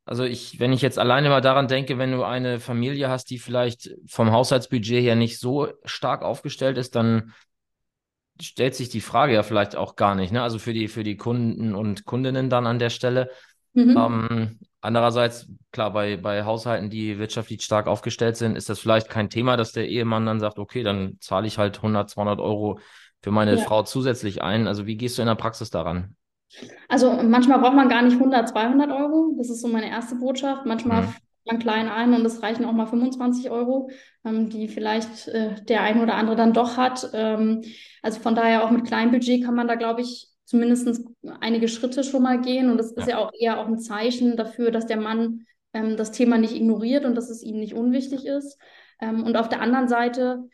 Also 0.04 0.24
ich, 0.24 0.58
wenn 0.58 0.72
ich 0.72 0.82
jetzt 0.82 0.98
alleine 0.98 1.28
mal 1.28 1.40
daran 1.40 1.68
denke, 1.68 1.98
wenn 1.98 2.12
du 2.12 2.24
eine 2.24 2.58
Familie 2.58 3.08
hast, 3.08 3.30
die 3.30 3.38
vielleicht 3.38 3.90
vom 4.08 4.32
Haushaltsbudget 4.32 5.02
her 5.02 5.14
nicht 5.14 5.38
so 5.38 5.68
stark 5.84 6.22
aufgestellt 6.22 6.76
ist, 6.76 6.96
dann 6.96 7.32
stellt 8.40 8.74
sich 8.74 8.88
die 8.88 9.00
Frage 9.00 9.34
ja 9.34 9.42
vielleicht 9.42 9.76
auch 9.76 9.94
gar 9.94 10.14
nicht, 10.14 10.32
ne? 10.32 10.42
Also 10.42 10.58
für 10.58 10.72
die, 10.72 10.88
für 10.88 11.04
die 11.04 11.16
Kunden 11.16 11.74
und 11.74 12.04
Kundinnen 12.04 12.50
dann 12.50 12.66
an 12.66 12.78
der 12.78 12.90
Stelle. 12.90 13.30
Mhm. 13.74 13.96
Ähm, 13.96 14.58
andererseits, 14.80 15.46
klar, 15.70 15.92
bei, 15.92 16.16
bei 16.16 16.44
Haushalten, 16.44 16.90
die 16.90 17.18
wirtschaftlich 17.18 17.62
stark 17.62 17.86
aufgestellt 17.86 18.36
sind, 18.36 18.56
ist 18.56 18.68
das 18.68 18.80
vielleicht 18.80 19.08
kein 19.08 19.30
Thema, 19.30 19.56
dass 19.56 19.72
der 19.72 19.88
Ehemann 19.88 20.26
dann 20.26 20.40
sagt, 20.40 20.58
okay, 20.58 20.82
dann 20.82 21.18
zahle 21.20 21.46
ich 21.46 21.58
halt 21.58 21.80
100, 21.82 22.10
200 22.10 22.40
Euro 22.40 22.80
für 23.22 23.30
meine 23.30 23.56
ja. 23.56 23.64
Frau 23.64 23.82
zusätzlich 23.84 24.42
ein. 24.42 24.66
Also 24.66 24.86
wie 24.86 24.96
gehst 24.96 25.16
du 25.16 25.22
in 25.22 25.28
der 25.28 25.36
Praxis 25.36 25.70
daran? 25.70 26.16
Also 26.88 27.12
manchmal 27.22 27.60
braucht 27.60 27.74
man 27.74 27.88
gar 27.88 28.02
nicht 28.02 28.14
100, 28.14 28.48
200 28.48 28.90
Euro. 28.90 29.34
Das 29.38 29.48
ist 29.48 29.62
so 29.62 29.68
meine 29.68 29.88
erste 29.88 30.16
Botschaft. 30.16 30.66
Manchmal 30.66 31.02
mhm. 31.02 31.14
man 31.46 31.58
klein 31.58 31.88
ein 31.88 32.12
und 32.14 32.26
es 32.26 32.42
reichen 32.42 32.64
auch 32.64 32.72
mal 32.72 32.86
25 32.86 33.50
Euro, 33.50 33.90
ähm, 34.24 34.50
die 34.50 34.68
vielleicht 34.68 35.28
äh, 35.28 35.54
der 35.64 35.82
ein 35.82 36.00
oder 36.00 36.14
andere 36.14 36.36
dann 36.36 36.52
doch 36.52 36.76
hat. 36.76 37.08
Ähm, 37.14 37.62
also 38.02 38.20
von 38.20 38.34
daher 38.34 38.64
auch 38.64 38.70
mit 38.70 38.86
kleinem 38.86 39.12
Budget 39.12 39.44
kann 39.44 39.54
man 39.54 39.68
da, 39.68 39.76
glaube 39.76 40.02
ich, 40.02 40.28
zumindest 40.44 41.02
einige 41.40 41.68
Schritte 41.68 42.04
schon 42.04 42.22
mal 42.22 42.40
gehen. 42.40 42.70
Und 42.70 42.76
das 42.76 42.92
ist 42.92 43.08
ja, 43.08 43.18
auch 43.18 43.30
eher 43.38 43.60
auch 43.60 43.68
ein 43.68 43.78
Zeichen 43.78 44.36
dafür, 44.36 44.70
dass 44.70 44.86
der 44.86 45.00
Mann 45.00 45.46
ähm, 45.72 45.96
das 45.96 46.10
Thema 46.10 46.38
nicht 46.38 46.54
ignoriert 46.54 47.04
und 47.04 47.14
dass 47.14 47.30
es 47.30 47.42
ihm 47.42 47.58
nicht 47.58 47.74
unwichtig 47.74 48.26
ist. 48.26 48.58
Ähm, 49.00 49.24
und 49.24 49.36
auf 49.36 49.48
der 49.48 49.62
anderen 49.62 49.88
Seite 49.88 50.48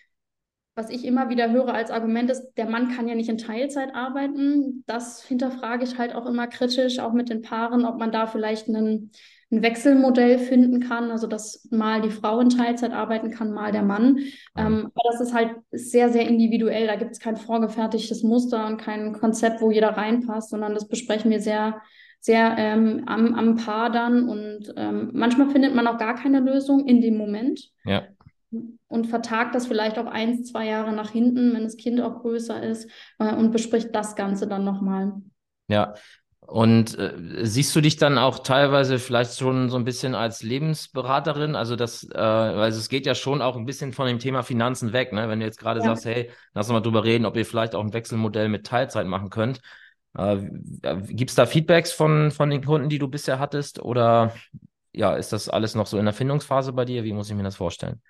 was 0.78 0.90
ich 0.90 1.04
immer 1.04 1.28
wieder 1.28 1.50
höre 1.50 1.74
als 1.74 1.90
Argument 1.90 2.30
ist, 2.30 2.52
der 2.56 2.70
Mann 2.70 2.94
kann 2.94 3.08
ja 3.08 3.16
nicht 3.16 3.28
in 3.28 3.36
Teilzeit 3.36 3.96
arbeiten. 3.96 4.84
Das 4.86 5.24
hinterfrage 5.24 5.82
ich 5.82 5.98
halt 5.98 6.14
auch 6.14 6.24
immer 6.24 6.46
kritisch, 6.46 7.00
auch 7.00 7.12
mit 7.12 7.30
den 7.30 7.42
Paaren, 7.42 7.84
ob 7.84 7.98
man 7.98 8.12
da 8.12 8.28
vielleicht 8.28 8.68
einen, 8.68 9.10
ein 9.50 9.62
Wechselmodell 9.62 10.38
finden 10.38 10.78
kann, 10.78 11.10
also 11.10 11.26
dass 11.26 11.66
mal 11.72 12.00
die 12.00 12.12
Frau 12.12 12.38
in 12.38 12.50
Teilzeit 12.50 12.92
arbeiten 12.92 13.32
kann, 13.32 13.50
mal 13.50 13.72
der 13.72 13.82
Mann. 13.82 14.18
Ähm, 14.56 14.92
aber 14.94 15.10
das 15.10 15.20
ist 15.20 15.34
halt 15.34 15.56
sehr, 15.72 16.10
sehr 16.10 16.28
individuell. 16.28 16.86
Da 16.86 16.94
gibt 16.94 17.10
es 17.10 17.18
kein 17.18 17.36
vorgefertigtes 17.36 18.22
Muster 18.22 18.64
und 18.68 18.76
kein 18.76 19.14
Konzept, 19.14 19.60
wo 19.60 19.72
jeder 19.72 19.96
reinpasst, 19.96 20.50
sondern 20.50 20.74
das 20.74 20.86
besprechen 20.86 21.32
wir 21.32 21.40
sehr, 21.40 21.82
sehr 22.20 22.54
ähm, 22.56 23.02
am, 23.06 23.34
am 23.34 23.56
Paar 23.56 23.90
dann. 23.90 24.28
Und 24.28 24.72
ähm, 24.76 25.10
manchmal 25.12 25.50
findet 25.50 25.74
man 25.74 25.88
auch 25.88 25.98
gar 25.98 26.14
keine 26.14 26.38
Lösung 26.38 26.86
in 26.86 27.00
dem 27.00 27.16
Moment. 27.16 27.68
Ja 27.84 28.04
und 28.50 29.06
vertagt 29.06 29.54
das 29.54 29.66
vielleicht 29.66 29.98
auch 29.98 30.06
ein, 30.06 30.42
zwei 30.44 30.66
Jahre 30.66 30.92
nach 30.92 31.10
hinten, 31.10 31.54
wenn 31.54 31.64
das 31.64 31.76
Kind 31.76 32.00
auch 32.00 32.20
größer 32.20 32.62
ist 32.62 32.90
äh, 33.18 33.34
und 33.34 33.50
bespricht 33.50 33.94
das 33.94 34.16
Ganze 34.16 34.46
dann 34.46 34.64
nochmal. 34.64 35.12
Ja. 35.68 35.94
Und 36.40 36.98
äh, 36.98 37.12
siehst 37.44 37.76
du 37.76 37.82
dich 37.82 37.98
dann 37.98 38.16
auch 38.16 38.38
teilweise 38.38 38.98
vielleicht 38.98 39.38
schon 39.38 39.68
so 39.68 39.76
ein 39.76 39.84
bisschen 39.84 40.14
als 40.14 40.42
Lebensberaterin? 40.42 41.54
Also 41.54 41.76
das, 41.76 42.08
äh, 42.10 42.16
also 42.16 42.78
es 42.78 42.88
geht 42.88 43.04
ja 43.04 43.14
schon 43.14 43.42
auch 43.42 43.54
ein 43.54 43.66
bisschen 43.66 43.92
von 43.92 44.06
dem 44.06 44.18
Thema 44.18 44.42
Finanzen 44.42 44.94
weg, 44.94 45.12
ne? 45.12 45.28
Wenn 45.28 45.40
du 45.40 45.44
jetzt 45.44 45.58
gerade 45.58 45.80
ja. 45.80 45.86
sagst, 45.86 46.06
hey, 46.06 46.30
lass 46.54 46.66
uns 46.68 46.72
mal 46.72 46.80
drüber 46.80 47.04
reden, 47.04 47.26
ob 47.26 47.36
ihr 47.36 47.44
vielleicht 47.44 47.74
auch 47.74 47.84
ein 47.84 47.92
Wechselmodell 47.92 48.48
mit 48.48 48.66
Teilzeit 48.66 49.06
machen 49.06 49.28
könnt. 49.28 49.60
Äh, 50.16 50.38
Gibt 51.08 51.28
es 51.28 51.36
da 51.36 51.44
Feedbacks 51.44 51.92
von, 51.92 52.30
von 52.30 52.48
den 52.48 52.64
Kunden, 52.64 52.88
die 52.88 52.98
du 52.98 53.08
bisher 53.08 53.38
hattest? 53.38 53.80
Oder 53.82 54.32
ja, 54.94 55.16
ist 55.16 55.34
das 55.34 55.50
alles 55.50 55.74
noch 55.74 55.86
so 55.86 55.98
in 55.98 56.06
der 56.06 56.14
Findungsphase 56.14 56.72
bei 56.72 56.86
dir? 56.86 57.04
Wie 57.04 57.12
muss 57.12 57.28
ich 57.28 57.36
mir 57.36 57.42
das 57.42 57.56
vorstellen? 57.56 58.00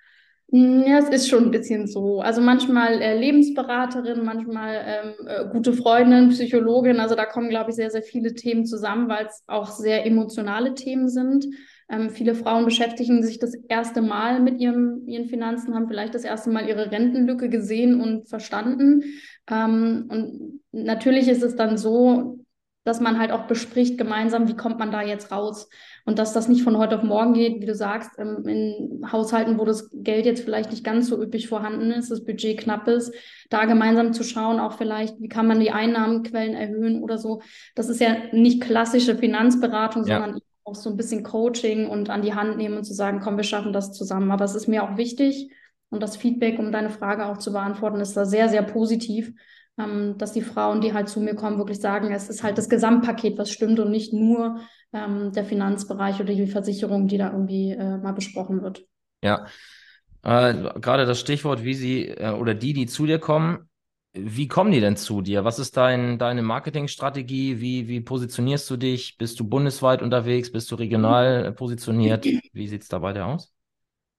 Mm, 0.51 0.83
ja, 0.87 0.97
es 0.97 1.09
ist 1.09 1.29
schon 1.29 1.45
ein 1.45 1.51
bisschen 1.51 1.87
so. 1.87 2.21
Also 2.21 2.41
manchmal 2.41 3.01
äh, 3.01 3.17
Lebensberaterin, 3.19 4.23
manchmal 4.23 4.83
ähm, 4.85 5.27
äh, 5.27 5.45
gute 5.51 5.73
Freundin, 5.73 6.29
Psychologin. 6.29 6.99
Also 6.99 7.15
da 7.15 7.25
kommen, 7.25 7.49
glaube 7.49 7.69
ich, 7.69 7.75
sehr, 7.75 7.91
sehr 7.91 8.01
viele 8.01 8.33
Themen 8.33 8.65
zusammen, 8.65 9.09
weil 9.09 9.27
es 9.27 9.43
auch 9.47 9.67
sehr 9.67 10.05
emotionale 10.05 10.73
Themen 10.73 11.07
sind. 11.07 11.45
Ähm, 11.89 12.09
viele 12.09 12.35
Frauen 12.35 12.65
beschäftigen 12.65 13.23
sich 13.23 13.39
das 13.39 13.55
erste 13.67 14.01
Mal 14.01 14.39
mit 14.39 14.59
ihrem, 14.59 15.07
ihren 15.07 15.27
Finanzen, 15.27 15.73
haben 15.73 15.87
vielleicht 15.87 16.15
das 16.15 16.23
erste 16.23 16.49
Mal 16.51 16.67
ihre 16.67 16.91
Rentenlücke 16.91 17.49
gesehen 17.49 17.99
und 18.01 18.27
verstanden. 18.27 19.03
Ähm, 19.49 20.05
und 20.09 20.61
natürlich 20.71 21.27
ist 21.27 21.43
es 21.43 21.55
dann 21.55 21.77
so, 21.77 22.39
dass 22.83 23.01
man 23.01 23.19
halt 23.19 23.31
auch 23.31 23.45
bespricht 23.45 23.97
gemeinsam, 23.97 24.47
wie 24.47 24.55
kommt 24.55 24.79
man 24.79 24.91
da 24.91 25.01
jetzt 25.01 25.31
raus. 25.31 25.69
Und 26.05 26.17
dass 26.17 26.33
das 26.33 26.47
nicht 26.47 26.63
von 26.63 26.77
heute 26.77 26.97
auf 26.97 27.03
morgen 27.03 27.33
geht, 27.33 27.61
wie 27.61 27.65
du 27.65 27.75
sagst, 27.75 28.11
ähm, 28.17 28.47
in 28.47 29.11
Haushalten, 29.11 29.59
wo 29.59 29.65
das 29.65 29.89
Geld 29.93 30.25
jetzt 30.25 30.43
vielleicht 30.43 30.71
nicht 30.71 30.83
ganz 30.83 31.07
so 31.07 31.21
üppig 31.21 31.47
vorhanden 31.47 31.91
ist, 31.91 32.09
das 32.09 32.23
Budget 32.23 32.59
knapp 32.59 32.87
ist, 32.87 33.13
da 33.49 33.65
gemeinsam 33.65 34.13
zu 34.13 34.23
schauen, 34.23 34.59
auch 34.59 34.73
vielleicht, 34.73 35.19
wie 35.19 35.27
kann 35.27 35.47
man 35.47 35.59
die 35.59 35.71
Einnahmenquellen 35.71 36.55
erhöhen 36.55 37.03
oder 37.03 37.17
so. 37.17 37.41
Das 37.75 37.89
ist 37.89 37.99
ja 37.99 38.15
nicht 38.31 38.61
klassische 38.61 39.17
Finanzberatung, 39.17 40.05
ja. 40.05 40.21
sondern 40.21 40.41
auch 40.63 40.75
so 40.75 40.89
ein 40.89 40.97
bisschen 40.97 41.23
Coaching 41.23 41.87
und 41.87 42.09
an 42.09 42.21
die 42.21 42.33
Hand 42.33 42.57
nehmen 42.57 42.77
und 42.77 42.85
zu 42.85 42.93
sagen, 42.93 43.19
komm, 43.21 43.37
wir 43.37 43.43
schaffen 43.43 43.73
das 43.73 43.91
zusammen. 43.91 44.31
Aber 44.31 44.45
es 44.45 44.55
ist 44.55 44.67
mir 44.67 44.83
auch 44.83 44.97
wichtig 44.97 45.51
und 45.89 46.01
das 46.01 46.17
Feedback, 46.17 46.59
um 46.59 46.71
deine 46.71 46.89
Frage 46.89 47.25
auch 47.25 47.37
zu 47.37 47.51
beantworten, 47.51 47.99
ist 47.99 48.15
da 48.15 48.25
sehr, 48.25 48.49
sehr 48.49 48.61
positiv, 48.61 49.33
ähm, 49.79 50.17
dass 50.17 50.33
die 50.33 50.41
Frauen, 50.41 50.81
die 50.81 50.93
halt 50.93 51.09
zu 51.09 51.21
mir 51.21 51.35
kommen, 51.35 51.57
wirklich 51.57 51.79
sagen, 51.79 52.11
es 52.11 52.29
ist 52.29 52.43
halt 52.43 52.57
das 52.57 52.69
Gesamtpaket, 52.69 53.37
was 53.37 53.49
stimmt 53.49 53.79
und 53.79 53.91
nicht 53.91 54.13
nur 54.13 54.59
ähm, 54.93 55.31
der 55.31 55.45
Finanzbereich 55.45 56.19
oder 56.19 56.33
die 56.33 56.47
Versicherung, 56.47 57.07
die 57.07 57.17
da 57.17 57.31
irgendwie 57.31 57.71
äh, 57.71 57.97
mal 57.97 58.13
besprochen 58.13 58.61
wird. 58.61 58.85
Ja, 59.23 59.45
äh, 60.23 60.53
gerade 60.79 61.05
das 61.05 61.19
Stichwort, 61.19 61.63
wie 61.63 61.73
sie 61.73 62.07
äh, 62.07 62.31
oder 62.31 62.53
die, 62.53 62.73
die 62.73 62.87
zu 62.87 63.05
dir 63.05 63.19
kommen, 63.19 63.69
wie 64.13 64.47
kommen 64.47 64.71
die 64.71 64.81
denn 64.81 64.97
zu 64.97 65.21
dir? 65.21 65.45
Was 65.45 65.59
ist 65.59 65.77
dein, 65.77 66.17
deine 66.17 66.41
Marketingstrategie? 66.41 67.61
Wie, 67.61 67.87
wie 67.87 68.01
positionierst 68.01 68.69
du 68.69 68.77
dich? 68.77 69.17
Bist 69.17 69.39
du 69.39 69.47
bundesweit 69.47 70.01
unterwegs? 70.01 70.51
Bist 70.51 70.71
du 70.71 70.75
regional 70.75 71.51
positioniert? 71.51 72.25
Wie 72.25 72.67
sieht 72.67 72.81
es 72.81 72.87
da 72.87 72.99
bei 72.99 73.23
aus? 73.23 73.53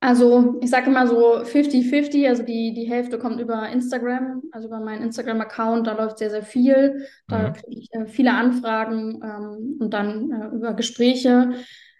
Also 0.03 0.59
ich 0.63 0.71
sage 0.71 0.89
immer 0.89 1.07
so 1.07 1.43
50-50, 1.43 2.27
also 2.27 2.43
die, 2.43 2.73
die 2.73 2.89
Hälfte 2.89 3.19
kommt 3.19 3.39
über 3.39 3.69
Instagram, 3.69 4.43
also 4.51 4.69
über 4.69 4.81
meinen 4.81 5.03
Instagram-Account, 5.03 5.87
da 5.87 5.93
läuft 5.93 6.19
sehr, 6.19 6.31
sehr 6.31 6.43
viel. 6.43 7.07
Da 7.29 7.49
mhm. 7.49 7.53
kriege 7.53 7.81
ich 7.81 7.93
äh, 7.93 8.07
viele 8.07 8.33
Anfragen 8.33 9.21
ähm, 9.23 9.77
und 9.79 9.93
dann 9.93 10.33
äh, 10.33 10.57
über 10.57 10.73
Gespräche. 10.73 11.51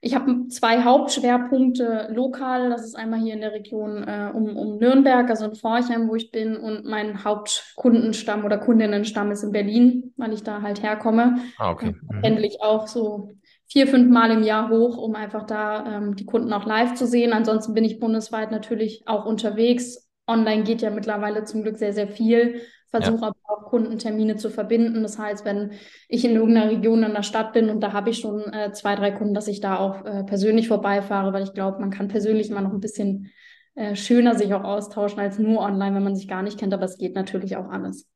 Ich 0.01 0.15
habe 0.15 0.49
zwei 0.49 0.83
Hauptschwerpunkte 0.83 2.09
lokal. 2.11 2.71
Das 2.71 2.85
ist 2.85 2.97
einmal 2.97 3.21
hier 3.21 3.35
in 3.35 3.43
der 3.43 3.53
Region 3.53 4.03
äh, 4.03 4.31
um, 4.33 4.57
um 4.57 4.79
Nürnberg, 4.79 5.29
also 5.29 5.45
in 5.45 5.55
Forchheim, 5.55 6.09
wo 6.09 6.15
ich 6.15 6.31
bin. 6.31 6.57
Und 6.57 6.87
mein 6.87 7.23
Hauptkundenstamm 7.23 8.47
oder 8.47 8.57
Kundinnenstamm 8.57 9.31
ist 9.31 9.43
in 9.43 9.53
Berlin, 9.53 10.15
weil 10.17 10.33
ich 10.33 10.43
da 10.43 10.63
halt 10.63 10.83
herkomme. 10.83 11.37
Ah, 11.59 11.71
okay. 11.71 11.95
Mhm. 12.11 12.25
Endlich 12.25 12.63
auch 12.63 12.89
so 12.89 13.33
vier, 13.71 13.87
fünf 13.87 14.11
Mal 14.11 14.31
im 14.33 14.43
Jahr 14.43 14.69
hoch, 14.69 14.99
um 14.99 15.15
einfach 15.15 15.45
da 15.45 15.87
ähm, 15.87 16.17
die 16.17 16.27
Kunden 16.27 16.53
auch 16.53 16.67
live 16.67 16.95
zu 16.95 17.07
sehen. 17.07 17.33
Ansonsten 17.33 17.73
bin 17.73 17.85
ich 17.85 18.01
bundesweit 18.01 18.51
natürlich 18.51 19.05
auch 19.07 19.25
unterwegs. 19.25 20.11
Online 20.27 20.65
geht 20.65 20.83
ja 20.83 20.91
mittlerweile 20.91 21.45
zum 21.45 21.63
Glück 21.63 21.79
sehr, 21.79 21.93
sehr 21.93 22.09
viel. 22.09 22.63
Versuche 22.91 23.21
ja. 23.21 23.29
aber 23.29 23.37
auch 23.45 23.71
Kundentermine 23.71 24.35
zu 24.35 24.51
verbinden. 24.51 25.03
Das 25.05 25.19
heißt, 25.19 25.45
wenn 25.45 25.73
ich 26.09 26.25
in 26.25 26.35
irgendeiner 26.35 26.71
Region 26.71 27.05
in 27.05 27.15
der 27.15 27.23
Stadt 27.23 27.53
bin 27.53 27.71
und 27.71 27.81
da 27.81 27.93
habe 27.93 28.11
ich 28.11 28.19
schon 28.19 28.53
äh, 28.53 28.73
zwei, 28.73 28.97
drei 28.97 29.13
Kunden, 29.13 29.35
dass 29.35 29.47
ich 29.47 29.61
da 29.61 29.79
auch 29.79 30.05
äh, 30.05 30.25
persönlich 30.25 30.67
vorbeifahre, 30.67 31.33
weil 31.33 31.45
ich 31.45 31.53
glaube, 31.53 31.79
man 31.79 31.91
kann 31.91 32.09
persönlich 32.09 32.51
immer 32.51 32.63
noch 32.63 32.73
ein 32.73 32.81
bisschen 32.81 33.31
äh, 33.77 33.95
schöner 33.95 34.35
sich 34.35 34.53
auch 34.53 34.65
austauschen 34.65 35.21
als 35.21 35.39
nur 35.39 35.61
online, 35.61 35.95
wenn 35.95 36.03
man 36.03 36.17
sich 36.17 36.27
gar 36.27 36.43
nicht 36.43 36.59
kennt. 36.59 36.75
Aber 36.75 36.85
es 36.85 36.99
geht 36.99 37.15
natürlich 37.15 37.57
auch 37.57 37.69
alles. 37.71 38.09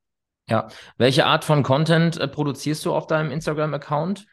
Ja, 0.51 0.67
welche 0.99 1.25
Art 1.27 1.45
von 1.45 1.63
Content 1.63 2.21
äh, 2.21 2.27
produzierst 2.27 2.85
du 2.85 2.93
auf 2.93 3.07
deinem 3.07 3.31
Instagram-Account? 3.31 4.27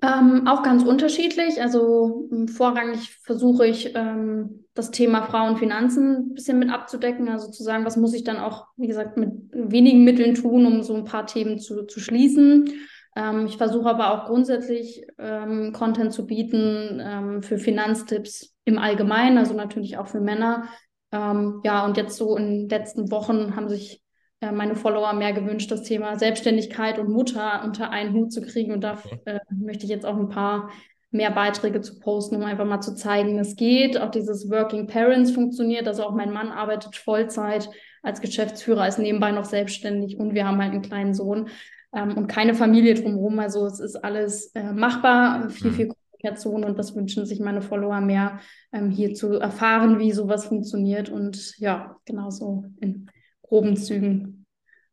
Ähm, 0.00 0.46
auch 0.46 0.62
ganz 0.62 0.84
unterschiedlich. 0.84 1.60
Also 1.60 2.28
ähm, 2.30 2.46
vorrangig 2.46 3.16
versuche 3.24 3.66
ich 3.66 3.96
ähm, 3.96 4.64
das 4.74 4.92
Thema 4.92 5.22
Frauenfinanzen 5.22 6.16
ein 6.16 6.34
bisschen 6.34 6.60
mit 6.60 6.70
abzudecken. 6.70 7.28
Also 7.28 7.50
zu 7.50 7.64
sagen, 7.64 7.84
was 7.84 7.96
muss 7.96 8.14
ich 8.14 8.22
dann 8.22 8.36
auch, 8.36 8.66
wie 8.76 8.86
gesagt, 8.86 9.16
mit 9.16 9.32
wenigen 9.52 10.04
Mitteln 10.04 10.36
tun, 10.36 10.66
um 10.66 10.82
so 10.84 10.94
ein 10.94 11.04
paar 11.04 11.26
Themen 11.26 11.58
zu, 11.58 11.84
zu 11.86 11.98
schließen. 11.98 12.72
Ähm, 13.16 13.46
ich 13.46 13.56
versuche 13.56 13.88
aber 13.88 14.14
auch 14.14 14.26
grundsätzlich 14.26 15.04
ähm, 15.18 15.72
Content 15.72 16.12
zu 16.12 16.26
bieten 16.26 17.00
ähm, 17.02 17.42
für 17.42 17.58
Finanztipps 17.58 18.54
im 18.64 18.78
Allgemeinen, 18.78 19.36
also 19.36 19.54
natürlich 19.54 19.98
auch 19.98 20.06
für 20.06 20.20
Männer. 20.20 20.64
ja, 21.10 21.86
und 21.86 21.96
jetzt 21.96 22.18
so 22.18 22.36
in 22.36 22.44
den 22.44 22.68
letzten 22.68 23.10
Wochen 23.10 23.56
haben 23.56 23.70
sich 23.70 24.02
äh, 24.40 24.52
meine 24.52 24.76
Follower 24.76 25.12
mehr 25.12 25.32
gewünscht, 25.32 25.70
das 25.70 25.82
Thema 25.82 26.18
Selbstständigkeit 26.18 26.98
und 26.98 27.10
Mutter 27.10 27.62
unter 27.64 27.90
einen 27.90 28.14
Hut 28.14 28.32
zu 28.32 28.42
kriegen. 28.42 28.72
Und 28.72 28.82
da 28.82 28.92
okay. 28.92 29.20
äh, 29.24 29.38
möchte 29.50 29.84
ich 29.84 29.90
jetzt 29.90 30.06
auch 30.06 30.16
ein 30.16 30.28
paar 30.28 30.70
mehr 31.10 31.30
Beiträge 31.30 31.80
zu 31.80 31.98
posten, 31.98 32.36
um 32.36 32.42
einfach 32.42 32.66
mal 32.66 32.80
zu 32.80 32.94
zeigen, 32.94 33.38
es 33.38 33.56
geht. 33.56 33.98
Auch 33.98 34.10
dieses 34.10 34.50
Working 34.50 34.86
Parents 34.86 35.30
funktioniert. 35.30 35.88
Also 35.88 36.04
auch 36.04 36.14
mein 36.14 36.32
Mann 36.32 36.48
arbeitet 36.48 36.96
Vollzeit 36.96 37.70
als 38.02 38.20
Geschäftsführer, 38.20 38.86
ist 38.86 38.98
nebenbei 38.98 39.32
noch 39.32 39.44
selbstständig 39.44 40.18
und 40.18 40.34
wir 40.34 40.46
haben 40.46 40.62
halt 40.62 40.72
einen 40.72 40.82
kleinen 40.82 41.14
Sohn 41.14 41.48
ähm, 41.92 42.16
und 42.16 42.28
keine 42.28 42.54
Familie 42.54 42.94
drumherum. 42.94 43.38
Also 43.38 43.66
es 43.66 43.80
ist 43.80 43.96
alles 43.96 44.52
äh, 44.54 44.72
machbar, 44.72 45.50
viel, 45.50 45.70
mhm. 45.70 45.74
viel 45.74 45.88
Kommunikation 45.88 46.64
und 46.64 46.78
das 46.78 46.94
wünschen 46.94 47.26
sich 47.26 47.40
meine 47.40 47.62
Follower 47.62 48.00
mehr, 48.00 48.40
ähm, 48.72 48.90
hier 48.90 49.14
zu 49.14 49.34
erfahren, 49.34 49.98
wie 49.98 50.12
sowas 50.12 50.46
funktioniert. 50.46 51.08
Und 51.08 51.58
ja, 51.58 51.96
genauso 52.04 52.64
in 52.80 53.10
groben 53.48 53.76
Zügen 53.76 54.46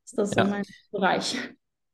ist 0.04 0.18
das 0.18 0.36
ja. 0.36 0.46
so 0.46 0.52
mein 0.52 0.64
Bereich. 0.92 1.38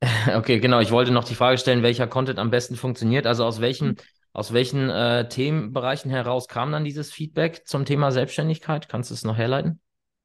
Okay, 0.34 0.58
genau. 0.58 0.80
Ich 0.80 0.90
wollte 0.90 1.12
noch 1.12 1.22
die 1.22 1.36
Frage 1.36 1.58
stellen, 1.58 1.84
welcher 1.84 2.08
Content 2.08 2.40
am 2.40 2.50
besten 2.50 2.74
funktioniert. 2.74 3.24
Also 3.24 3.44
aus 3.44 3.60
welchen, 3.60 3.90
mhm. 3.90 3.96
aus 4.32 4.52
welchen 4.52 4.90
äh, 4.90 5.28
Themenbereichen 5.28 6.10
heraus 6.10 6.48
kam 6.48 6.72
dann 6.72 6.82
dieses 6.82 7.12
Feedback 7.12 7.62
zum 7.66 7.84
Thema 7.84 8.10
Selbstständigkeit? 8.10 8.88
Kannst 8.88 9.10
du 9.10 9.14
es 9.14 9.22
noch 9.22 9.38
herleiten? 9.38 9.78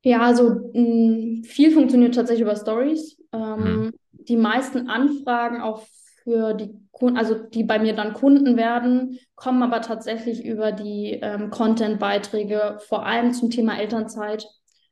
Ja, 0.03 0.22
also 0.22 0.72
mh, 0.74 0.79
mm, 0.82 1.44
viel 1.44 1.72
funktioniert 1.72 2.15
tatsächlich 2.15 2.41
über 2.41 2.56
Stories. 2.56 3.22
Ähm, 3.32 3.60
mhm. 3.60 3.94
Die 4.12 4.38
meisten 4.38 4.89
Anfragen 4.89 5.62
auch 5.62 5.86
für 6.24 6.56
die 6.56 6.74
Kunden, 6.91 7.17
also 7.17 7.36
die 7.36 7.63
bei 7.63 7.77
mir 7.77 7.94
dann 7.94 8.13
Kunden 8.13 8.58
werden, 8.58 9.20
kommen 9.36 9.62
aber 9.62 9.82
tatsächlich 9.82 10.44
über 10.44 10.72
die 10.72 11.20
ähm, 11.22 11.51
Content-Beiträge, 11.51 12.79
vor 12.88 13.06
allem 13.06 13.32
zum 13.32 13.51
Thema 13.51 13.77
Elternzeit 13.79 14.48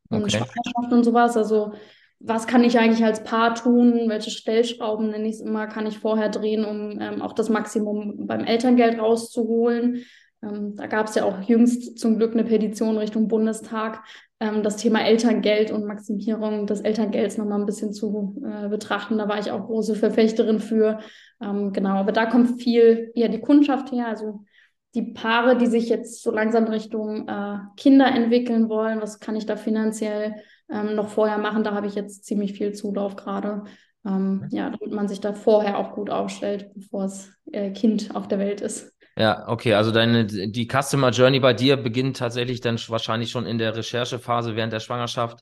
und 0.09 0.23
okay. 0.23 0.37
Schwangerschaft 0.37 0.91
und 0.91 1.03
sowas. 1.03 1.37
Also 1.37 1.73
was 2.19 2.47
kann 2.47 2.63
ich 2.63 2.79
eigentlich 2.79 3.03
als 3.03 3.23
Paar 3.23 3.55
tun? 3.55 4.05
Welche 4.07 4.31
Stellschrauben, 4.31 5.09
nenne 5.09 5.27
ich 5.27 5.35
es 5.35 5.41
immer, 5.41 5.67
kann 5.67 5.85
ich 5.85 5.99
vorher 5.99 6.29
drehen, 6.29 6.65
um 6.65 6.99
ähm, 6.99 7.21
auch 7.21 7.33
das 7.33 7.49
Maximum 7.49 8.25
beim 8.25 8.45
Elterngeld 8.45 8.99
rauszuholen? 8.99 10.05
Ähm, 10.41 10.75
da 10.75 10.87
gab 10.87 11.07
es 11.07 11.15
ja 11.15 11.25
auch 11.25 11.41
jüngst 11.41 11.99
zum 11.99 12.17
Glück 12.17 12.33
eine 12.33 12.43
Petition 12.43 12.97
Richtung 12.97 13.27
Bundestag, 13.27 14.03
ähm, 14.39 14.63
das 14.63 14.77
Thema 14.77 15.01
Elterngeld 15.05 15.71
und 15.71 15.85
Maximierung 15.85 16.67
des 16.67 16.81
Elterngelds 16.81 17.37
nochmal 17.37 17.59
ein 17.59 17.65
bisschen 17.65 17.93
zu 17.93 18.41
äh, 18.45 18.69
betrachten. 18.69 19.17
Da 19.17 19.27
war 19.27 19.39
ich 19.39 19.51
auch 19.51 19.65
große 19.65 19.95
Verfechterin 19.95 20.59
für. 20.59 20.99
Ähm, 21.41 21.73
genau, 21.73 21.95
aber 21.95 22.11
da 22.11 22.25
kommt 22.25 22.61
viel 22.61 23.11
eher 23.13 23.29
die 23.29 23.41
Kundschaft 23.41 23.91
her. 23.91 24.07
Also 24.07 24.45
die 24.95 25.11
Paare, 25.11 25.57
die 25.57 25.67
sich 25.67 25.89
jetzt 25.89 26.23
so 26.23 26.31
langsam 26.31 26.65
Richtung 26.65 27.27
äh, 27.27 27.57
Kinder 27.75 28.07
entwickeln 28.07 28.69
wollen, 28.69 29.01
was 29.01 29.19
kann 29.19 29.35
ich 29.35 29.45
da 29.45 29.57
finanziell 29.57 30.35
ähm, 30.71 30.95
noch 30.95 31.09
vorher 31.09 31.37
machen? 31.37 31.63
Da 31.63 31.73
habe 31.73 31.87
ich 31.87 31.95
jetzt 31.95 32.23
ziemlich 32.23 32.53
viel 32.53 32.73
Zulauf 32.73 33.15
gerade. 33.15 33.65
Ähm, 34.05 34.47
ja, 34.51 34.69
damit 34.69 34.93
man 34.93 35.07
sich 35.07 35.19
da 35.19 35.33
vorher 35.33 35.77
auch 35.77 35.93
gut 35.93 36.09
aufstellt, 36.09 36.69
bevor 36.75 37.03
das 37.03 37.31
äh, 37.51 37.71
Kind 37.71 38.15
auf 38.15 38.27
der 38.27 38.39
Welt 38.39 38.61
ist. 38.61 38.93
Ja, 39.17 39.47
okay, 39.47 39.73
also 39.73 39.91
deine 39.91 40.25
die 40.25 40.67
Customer 40.67 41.09
Journey 41.09 41.39
bei 41.39 41.53
dir 41.53 41.75
beginnt 41.77 42.17
tatsächlich 42.17 42.61
dann 42.61 42.77
wahrscheinlich 42.87 43.31
schon 43.31 43.45
in 43.45 43.57
der 43.57 43.75
Recherchephase 43.75 44.55
während 44.55 44.73
der 44.73 44.79
Schwangerschaft. 44.79 45.39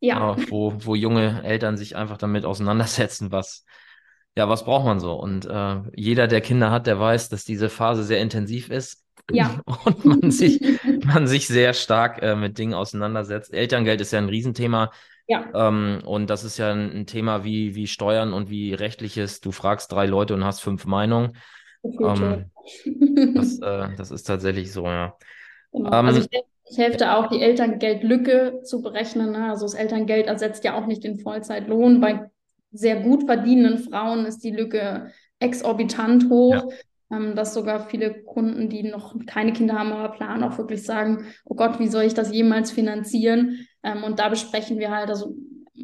Ja. 0.00 0.32
Äh, 0.32 0.50
wo, 0.50 0.72
wo 0.78 0.94
junge 0.94 1.42
Eltern 1.42 1.76
sich 1.76 1.96
einfach 1.96 2.16
damit 2.16 2.44
auseinandersetzen, 2.44 3.32
was, 3.32 3.64
ja, 4.36 4.48
was 4.48 4.64
braucht 4.64 4.84
man 4.84 5.00
so? 5.00 5.14
Und 5.14 5.46
äh, 5.46 5.76
jeder, 5.94 6.26
der 6.28 6.42
Kinder 6.42 6.70
hat, 6.70 6.86
der 6.86 7.00
weiß, 7.00 7.30
dass 7.30 7.44
diese 7.44 7.70
Phase 7.70 8.04
sehr 8.04 8.20
intensiv 8.20 8.70
ist. 8.70 9.02
Ja. 9.30 9.60
Und 9.84 10.04
man 10.04 10.30
sich, 10.30 10.60
man 11.04 11.26
sich 11.26 11.48
sehr 11.48 11.72
stark 11.72 12.22
äh, 12.22 12.36
mit 12.36 12.58
Dingen 12.58 12.74
auseinandersetzt. 12.74 13.52
Elterngeld 13.52 14.00
ist 14.00 14.12
ja 14.12 14.18
ein 14.18 14.28
Riesenthema. 14.28 14.92
Ja. 15.28 15.44
Ähm, 15.54 16.02
und 16.04 16.30
das 16.30 16.44
ist 16.44 16.56
ja 16.56 16.70
ein, 16.70 16.92
ein, 16.92 17.06
Thema 17.06 17.42
wie, 17.42 17.74
wie 17.74 17.88
Steuern 17.88 18.32
und 18.32 18.48
wie 18.48 18.74
rechtliches. 18.74 19.40
Du 19.40 19.50
fragst 19.50 19.90
drei 19.90 20.06
Leute 20.06 20.34
und 20.34 20.44
hast 20.44 20.60
fünf 20.60 20.86
Meinungen. 20.86 21.36
Ähm, 21.82 22.50
das, 23.34 23.58
äh, 23.60 23.88
das 23.96 24.12
ist 24.12 24.22
tatsächlich 24.22 24.72
so, 24.72 24.84
ja. 24.84 25.16
Genau. 25.72 25.88
Ähm, 25.88 26.06
also 26.06 26.20
ich, 26.20 26.28
ich 26.70 26.78
helfe 26.78 26.98
da 26.98 27.16
auch, 27.16 27.26
die 27.26 27.42
Elterngeldlücke 27.42 28.60
zu 28.62 28.82
berechnen. 28.82 29.32
Ne? 29.32 29.50
Also 29.50 29.64
das 29.64 29.74
Elterngeld 29.74 30.28
ersetzt 30.28 30.62
ja 30.62 30.78
auch 30.78 30.86
nicht 30.86 31.02
den 31.02 31.18
Vollzeitlohn 31.18 32.00
bei 32.00 32.30
sehr 32.72 33.00
gut 33.00 33.24
verdienenden 33.24 33.78
Frauen 33.78 34.26
ist 34.26 34.44
die 34.44 34.50
Lücke 34.50 35.10
exorbitant 35.38 36.28
hoch. 36.28 36.54
Ja. 36.54 36.68
Ähm, 37.08 37.36
dass 37.36 37.54
sogar 37.54 37.88
viele 37.88 38.24
Kunden, 38.24 38.68
die 38.68 38.82
noch 38.82 39.14
keine 39.26 39.52
Kinder 39.52 39.78
haben, 39.78 39.92
aber 39.92 40.12
planen, 40.16 40.42
auch 40.42 40.58
wirklich 40.58 40.82
sagen, 40.82 41.26
oh 41.44 41.54
Gott, 41.54 41.78
wie 41.78 41.86
soll 41.86 42.02
ich 42.02 42.14
das 42.14 42.32
jemals 42.32 42.72
finanzieren? 42.72 43.64
Ähm, 43.84 44.02
und 44.02 44.18
da 44.18 44.28
besprechen 44.28 44.80
wir 44.80 44.90
halt, 44.90 45.08
also 45.08 45.36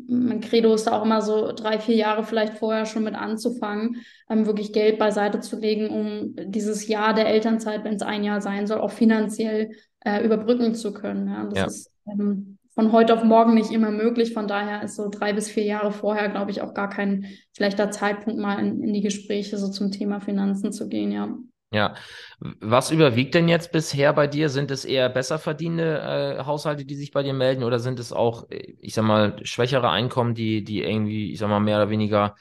mein 0.08 0.40
Credo 0.40 0.74
ist 0.74 0.86
da 0.86 0.98
auch 0.98 1.04
immer 1.04 1.20
so 1.22 1.52
drei, 1.52 1.78
vier 1.78 1.96
Jahre 1.96 2.24
vielleicht 2.24 2.54
vorher 2.54 2.86
schon 2.86 3.04
mit 3.04 3.14
anzufangen, 3.14 4.02
ähm, 4.28 4.46
wirklich 4.46 4.72
Geld 4.72 4.98
beiseite 4.98 5.40
zu 5.40 5.58
legen, 5.58 5.90
um 5.90 6.34
dieses 6.50 6.88
Jahr 6.88 7.14
der 7.14 7.28
Elternzeit, 7.28 7.84
wenn 7.84 7.94
es 7.94 8.02
ein 8.02 8.24
Jahr 8.24 8.40
sein 8.40 8.66
soll, 8.66 8.80
auch 8.80 8.90
finanziell 8.90 9.70
äh, 10.00 10.24
überbrücken 10.24 10.74
zu 10.74 10.92
können. 10.92 11.28
Ja? 11.28 11.44
Das 11.44 11.58
ja. 11.58 11.66
ist 11.66 11.90
ähm, 12.06 12.58
von 12.74 12.92
heute 12.92 13.14
auf 13.14 13.24
morgen 13.24 13.54
nicht 13.54 13.70
immer 13.70 13.90
möglich. 13.90 14.32
Von 14.32 14.48
daher 14.48 14.82
ist 14.82 14.96
so 14.96 15.08
drei 15.10 15.32
bis 15.32 15.50
vier 15.50 15.64
Jahre 15.64 15.92
vorher, 15.92 16.28
glaube 16.28 16.50
ich, 16.50 16.62
auch 16.62 16.74
gar 16.74 16.88
kein 16.88 17.26
schlechter 17.56 17.90
Zeitpunkt, 17.90 18.40
mal 18.40 18.58
in, 18.58 18.82
in 18.82 18.92
die 18.92 19.02
Gespräche 19.02 19.58
so 19.58 19.70
zum 19.70 19.90
Thema 19.90 20.20
Finanzen 20.20 20.72
zu 20.72 20.88
gehen, 20.88 21.12
ja. 21.12 21.36
Ja, 21.74 21.94
was 22.38 22.90
überwiegt 22.90 23.34
denn 23.34 23.48
jetzt 23.48 23.72
bisher 23.72 24.12
bei 24.12 24.26
dir? 24.26 24.50
Sind 24.50 24.70
es 24.70 24.84
eher 24.84 25.08
besser 25.08 25.38
verdienende 25.38 26.38
äh, 26.38 26.44
Haushalte, 26.44 26.84
die 26.84 26.96
sich 26.96 27.12
bei 27.12 27.22
dir 27.22 27.32
melden, 27.32 27.62
oder 27.62 27.78
sind 27.78 27.98
es 27.98 28.12
auch, 28.12 28.46
ich 28.50 28.92
sag 28.92 29.04
mal, 29.04 29.36
schwächere 29.42 29.88
Einkommen, 29.88 30.34
die, 30.34 30.64
die 30.64 30.82
irgendwie, 30.82 31.32
ich 31.32 31.38
sag 31.38 31.48
mal, 31.48 31.60
mehr 31.60 31.78
oder 31.78 31.88
weniger 31.88 32.34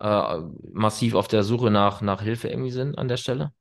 äh, 0.00 0.38
massiv 0.72 1.14
auf 1.14 1.28
der 1.28 1.44
Suche 1.44 1.70
nach, 1.70 2.00
nach 2.00 2.22
Hilfe 2.22 2.48
irgendwie 2.48 2.72
sind 2.72 2.98
an 2.98 3.06
der 3.06 3.18
Stelle? 3.18 3.52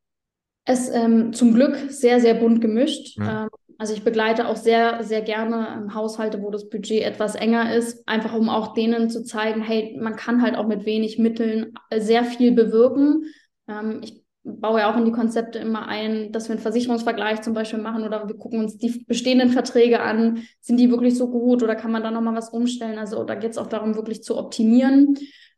Es 0.66 0.90
ähm, 0.90 1.34
zum 1.34 1.54
Glück 1.54 1.75
sehr, 1.90 2.20
sehr 2.20 2.36
bunt 2.36 2.62
gemischt. 2.62 3.18
Mhm. 3.20 3.30
Ähm, 3.30 3.50
also 3.81 3.95
ich 3.95 4.03
begleite 4.03 4.47
auch 4.47 4.57
sehr, 4.57 5.03
sehr 5.03 5.23
gerne 5.23 5.69
ähm, 5.75 5.95
Haushalte, 5.95 6.43
wo 6.43 6.51
das 6.51 6.69
Budget 6.69 7.01
etwas 7.01 7.33
enger 7.33 7.73
ist, 7.73 8.07
einfach 8.07 8.31
um 8.35 8.47
auch 8.47 8.75
denen 8.75 9.09
zu 9.09 9.23
zeigen, 9.23 9.63
hey, 9.63 9.97
man 10.00 10.15
kann 10.15 10.43
halt 10.43 10.55
auch 10.55 10.67
mit 10.67 10.85
wenig 10.85 11.17
Mitteln 11.17 11.73
sehr 11.91 12.23
viel 12.23 12.51
bewirken. 12.51 13.23
Ähm, 13.67 14.01
ich 14.03 14.23
baue 14.43 14.81
ja 14.81 14.93
auch 14.93 14.97
in 14.97 15.05
die 15.05 15.11
Konzepte 15.11 15.57
immer 15.57 15.88
ein, 15.88 16.31
dass 16.31 16.47
wir 16.47 16.51
einen 16.51 16.61
Versicherungsvergleich 16.61 17.41
zum 17.41 17.55
Beispiel 17.55 17.79
machen 17.79 18.03
oder 18.03 18.27
wir 18.27 18.38
gucken 18.38 18.59
uns 18.59 18.77
die 18.77 19.03
bestehenden 19.07 19.50
Verträge 19.50 20.01
an. 20.01 20.43
Sind 20.59 20.77
die 20.77 20.91
wirklich 20.91 21.17
so 21.17 21.31
gut 21.31 21.63
oder 21.63 21.75
kann 21.75 21.91
man 21.91 22.03
da 22.03 22.11
nochmal 22.11 22.35
was 22.35 22.50
umstellen? 22.50 23.00
Also 23.00 23.23
da 23.23 23.33
geht 23.33 23.50
es 23.50 23.57
auch 23.57 23.65
darum, 23.65 23.95
wirklich 23.95 24.21
zu 24.21 24.38
optimieren. 24.38 25.17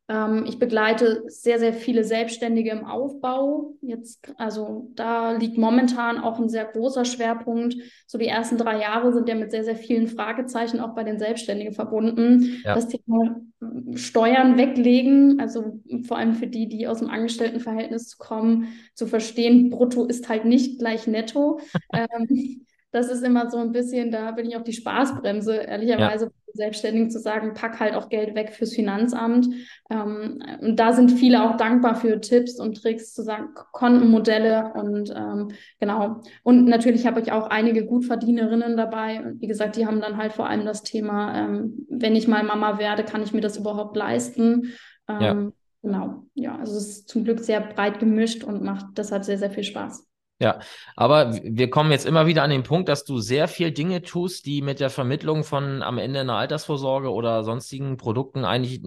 Ähm, 0.09 0.45
ich 0.45 0.59
begleite 0.59 1.23
sehr, 1.27 1.59
sehr 1.59 1.73
viele 1.73 2.03
Selbstständige 2.03 2.71
im 2.71 2.85
Aufbau. 2.85 3.73
Jetzt, 3.81 4.33
also 4.37 4.91
da 4.95 5.31
liegt 5.31 5.57
momentan 5.57 6.17
auch 6.17 6.39
ein 6.39 6.49
sehr 6.49 6.65
großer 6.65 7.05
Schwerpunkt. 7.05 7.75
So 8.05 8.17
die 8.17 8.27
ersten 8.27 8.57
drei 8.57 8.81
Jahre 8.81 9.13
sind 9.13 9.29
ja 9.29 9.35
mit 9.35 9.51
sehr, 9.51 9.63
sehr 9.63 9.77
vielen 9.77 10.07
Fragezeichen 10.07 10.81
auch 10.81 10.93
bei 10.93 11.03
den 11.03 11.19
Selbstständigen 11.19 11.73
verbunden. 11.73 12.61
Ja. 12.65 12.75
Das 12.75 12.89
Thema 12.89 13.39
Steuern 13.95 14.57
weglegen, 14.57 15.39
also 15.39 15.79
vor 16.05 16.17
allem 16.17 16.33
für 16.33 16.47
die, 16.47 16.67
die 16.67 16.87
aus 16.87 16.99
dem 16.99 17.09
Angestelltenverhältnis 17.09 18.17
kommen, 18.17 18.67
zu 18.93 19.07
verstehen, 19.07 19.69
brutto 19.69 20.05
ist 20.05 20.27
halt 20.27 20.43
nicht 20.43 20.79
gleich 20.79 21.07
netto. 21.07 21.61
ähm, 21.93 22.65
das 22.91 23.09
ist 23.09 23.23
immer 23.23 23.49
so 23.49 23.57
ein 23.57 23.71
bisschen, 23.71 24.11
da 24.11 24.31
bin 24.31 24.47
ich 24.47 24.55
auch 24.57 24.63
die 24.63 24.73
Spaßbremse, 24.73 25.55
ehrlicherweise, 25.55 26.25
ja. 26.25 26.31
Selbstständigen 26.53 27.09
zu 27.09 27.19
sagen, 27.19 27.53
pack 27.53 27.79
halt 27.79 27.95
auch 27.95 28.09
Geld 28.09 28.35
weg 28.35 28.53
fürs 28.53 28.73
Finanzamt. 28.73 29.47
Ähm, 29.89 30.41
und 30.61 30.79
da 30.79 30.93
sind 30.93 31.11
viele 31.11 31.43
auch 31.43 31.57
dankbar 31.57 31.95
für 31.95 32.19
Tipps 32.21 32.59
und 32.59 32.81
Tricks, 32.81 33.13
zu 33.13 33.23
sagen, 33.23 33.49
Kontenmodelle 33.71 34.73
und 34.75 35.13
ähm, 35.15 35.49
genau. 35.79 36.21
Und 36.43 36.65
natürlich 36.65 37.05
habe 37.05 37.21
ich 37.21 37.31
auch 37.31 37.47
einige 37.47 37.85
Gutverdienerinnen 37.85 38.77
dabei. 38.77 39.23
Und 39.23 39.41
wie 39.41 39.47
gesagt, 39.47 39.75
die 39.75 39.85
haben 39.85 40.01
dann 40.01 40.17
halt 40.17 40.33
vor 40.33 40.47
allem 40.47 40.65
das 40.65 40.83
Thema, 40.83 41.37
ähm, 41.37 41.85
wenn 41.89 42.15
ich 42.15 42.27
mal 42.27 42.43
Mama 42.43 42.79
werde, 42.79 43.03
kann 43.03 43.23
ich 43.23 43.33
mir 43.33 43.41
das 43.41 43.57
überhaupt 43.57 43.97
leisten? 43.97 44.73
ja. 45.09 45.31
Ähm, 45.31 45.53
genau. 45.81 46.23
Ja, 46.33 46.57
also 46.57 46.77
es 46.77 46.87
ist 46.87 47.09
zum 47.09 47.23
Glück 47.23 47.39
sehr 47.39 47.61
breit 47.61 47.99
gemischt 47.99 48.43
und 48.43 48.63
macht 48.63 48.97
deshalb 48.97 49.23
sehr, 49.23 49.37
sehr 49.37 49.51
viel 49.51 49.63
Spaß. 49.63 50.07
Ja, 50.39 50.59
aber 50.95 51.33
wir 51.43 51.69
kommen 51.69 51.91
jetzt 51.91 52.05
immer 52.05 52.25
wieder 52.25 52.43
an 52.43 52.49
den 52.49 52.63
Punkt, 52.63 52.89
dass 52.89 53.05
du 53.05 53.19
sehr 53.19 53.47
viel 53.47 53.71
Dinge 53.71 54.01
tust, 54.01 54.45
die 54.45 54.61
mit 54.61 54.79
der 54.79 54.89
Vermittlung 54.89 55.43
von 55.43 55.81
am 55.83 55.97
Ende 55.97 56.19
einer 56.19 56.35
Altersvorsorge 56.35 57.11
oder 57.11 57.43
sonstigen 57.43 57.95
Produkten 57.97 58.43
eigentlich 58.43 58.81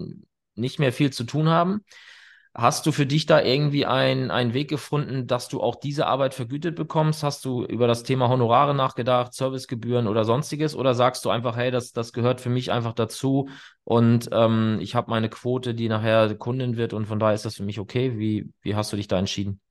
nicht 0.55 0.77
mehr 0.79 0.93
viel 0.93 1.11
zu 1.11 1.23
tun 1.23 1.49
haben. 1.49 1.81
Hast 2.53 2.85
du 2.87 2.91
für 2.91 3.05
dich 3.05 3.27
da 3.27 3.41
irgendwie 3.41 3.85
einen 3.85 4.53
Weg 4.53 4.69
gefunden, 4.69 5.27
dass 5.27 5.47
du 5.47 5.61
auch 5.61 5.75
diese 5.75 6.07
Arbeit 6.07 6.33
vergütet 6.33 6.75
bekommst? 6.75 7.23
Hast 7.23 7.45
du 7.45 7.63
über 7.65 7.85
das 7.87 8.03
Thema 8.03 8.29
Honorare 8.29 8.73
nachgedacht, 8.73 9.33
Servicegebühren 9.33 10.07
oder 10.07 10.25
sonstiges? 10.25 10.75
Oder 10.75 10.95
sagst 10.95 11.23
du 11.25 11.29
einfach, 11.29 11.55
hey, 11.55 11.69
das, 11.71 11.93
das 11.93 12.13
gehört 12.13 12.41
für 12.41 12.49
mich 12.49 12.71
einfach 12.71 12.93
dazu 12.93 13.49
und 13.83 14.29
ähm, 14.31 14.79
ich 14.81 14.95
habe 14.95 15.11
meine 15.11 15.29
Quote, 15.29 15.75
die 15.75 15.87
nachher 15.87 16.33
Kundin 16.35 16.77
wird 16.77 16.93
und 16.93 17.05
von 17.05 17.19
daher 17.19 17.35
ist 17.35 17.45
das 17.45 17.55
für 17.55 17.63
mich 17.63 17.79
okay? 17.79 18.17
Wie, 18.17 18.49
wie 18.61 18.75
hast 18.75 18.91
du 18.91 18.97
dich 18.97 19.07
da 19.07 19.19
entschieden? 19.19 19.61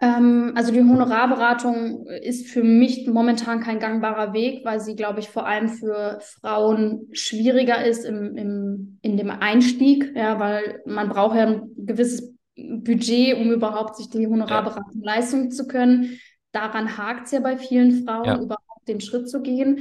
Ähm, 0.00 0.52
also 0.54 0.72
die 0.72 0.80
Honorarberatung 0.80 2.06
ist 2.06 2.48
für 2.48 2.62
mich 2.62 3.06
momentan 3.06 3.60
kein 3.60 3.78
gangbarer 3.78 4.32
Weg, 4.32 4.64
weil 4.64 4.80
sie, 4.80 4.96
glaube 4.96 5.20
ich, 5.20 5.28
vor 5.28 5.46
allem 5.46 5.68
für 5.68 6.18
Frauen 6.40 7.08
schwieriger 7.12 7.84
ist 7.84 8.04
im, 8.04 8.36
im, 8.36 8.98
in 9.02 9.16
dem 9.18 9.30
Einstieg, 9.30 10.12
ja, 10.16 10.40
weil 10.40 10.82
man 10.86 11.10
braucht 11.10 11.36
ja 11.36 11.46
ein 11.46 11.70
gewisses 11.76 12.34
Budget, 12.56 13.36
um 13.36 13.52
überhaupt 13.52 13.96
sich 13.96 14.08
die 14.08 14.26
Honorarberatung 14.26 15.02
ja. 15.02 15.14
leisten 15.14 15.50
zu 15.50 15.66
können. 15.66 16.18
Daran 16.52 16.96
hakt 16.96 17.26
es 17.26 17.32
ja 17.32 17.40
bei 17.40 17.58
vielen 17.58 18.04
Frauen, 18.04 18.24
ja. 18.24 18.40
überhaupt 18.40 18.88
den 18.88 19.00
Schritt 19.00 19.28
zu 19.28 19.42
gehen. 19.42 19.80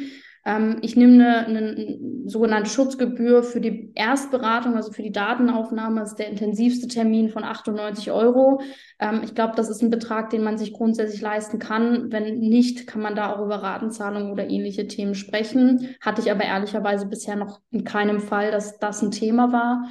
Ähm, 0.50 0.78
ich 0.82 0.96
nehme 0.96 1.46
eine, 1.46 1.48
eine, 1.48 2.00
sogenannte 2.26 2.72
Schutzgebühr 2.72 3.44
für 3.44 3.62
die 3.62 3.92
Erstberatung, 3.94 4.76
also 4.76 4.92
für 4.92 5.04
die 5.04 5.12
Datenaufnahme. 5.12 6.00
Das 6.00 6.10
ist 6.10 6.20
der 6.20 6.30
intensivste 6.30 6.88
Termin 6.88 7.30
von 7.30 7.44
98 7.44 8.12
Euro. 8.12 8.60
Ähm, 9.00 9.22
ich 9.24 9.36
glaube, 9.36 9.54
das 9.56 9.70
ist 9.70 9.84
ein 9.84 9.92
Betrag, 9.92 10.32
den 10.32 10.44
man 10.44 10.58
sich 10.58 10.74
grundsätzlich 10.74 11.22
leisten 11.22 11.60
kann. 11.60 12.12
Wenn 12.12 12.40
nicht, 12.40 12.88
kann 12.88 13.02
man 13.02 13.16
da 13.16 13.32
auch 13.32 13.46
über 13.46 13.58
Ratenzahlungen 13.58 14.32
oder 14.32 14.50
ähnliche 14.50 14.88
Themen 14.88 15.14
sprechen. 15.14 15.96
Hatte 16.02 16.22
ich 16.22 16.32
aber 16.32 16.44
ehrlicherweise 16.44 17.06
bisher 17.06 17.36
noch 17.36 17.62
in 17.70 17.84
keinem 17.84 18.20
Fall, 18.20 18.50
dass 18.50 18.80
das 18.80 19.04
ein 19.04 19.12
Thema 19.12 19.52
war. 19.52 19.88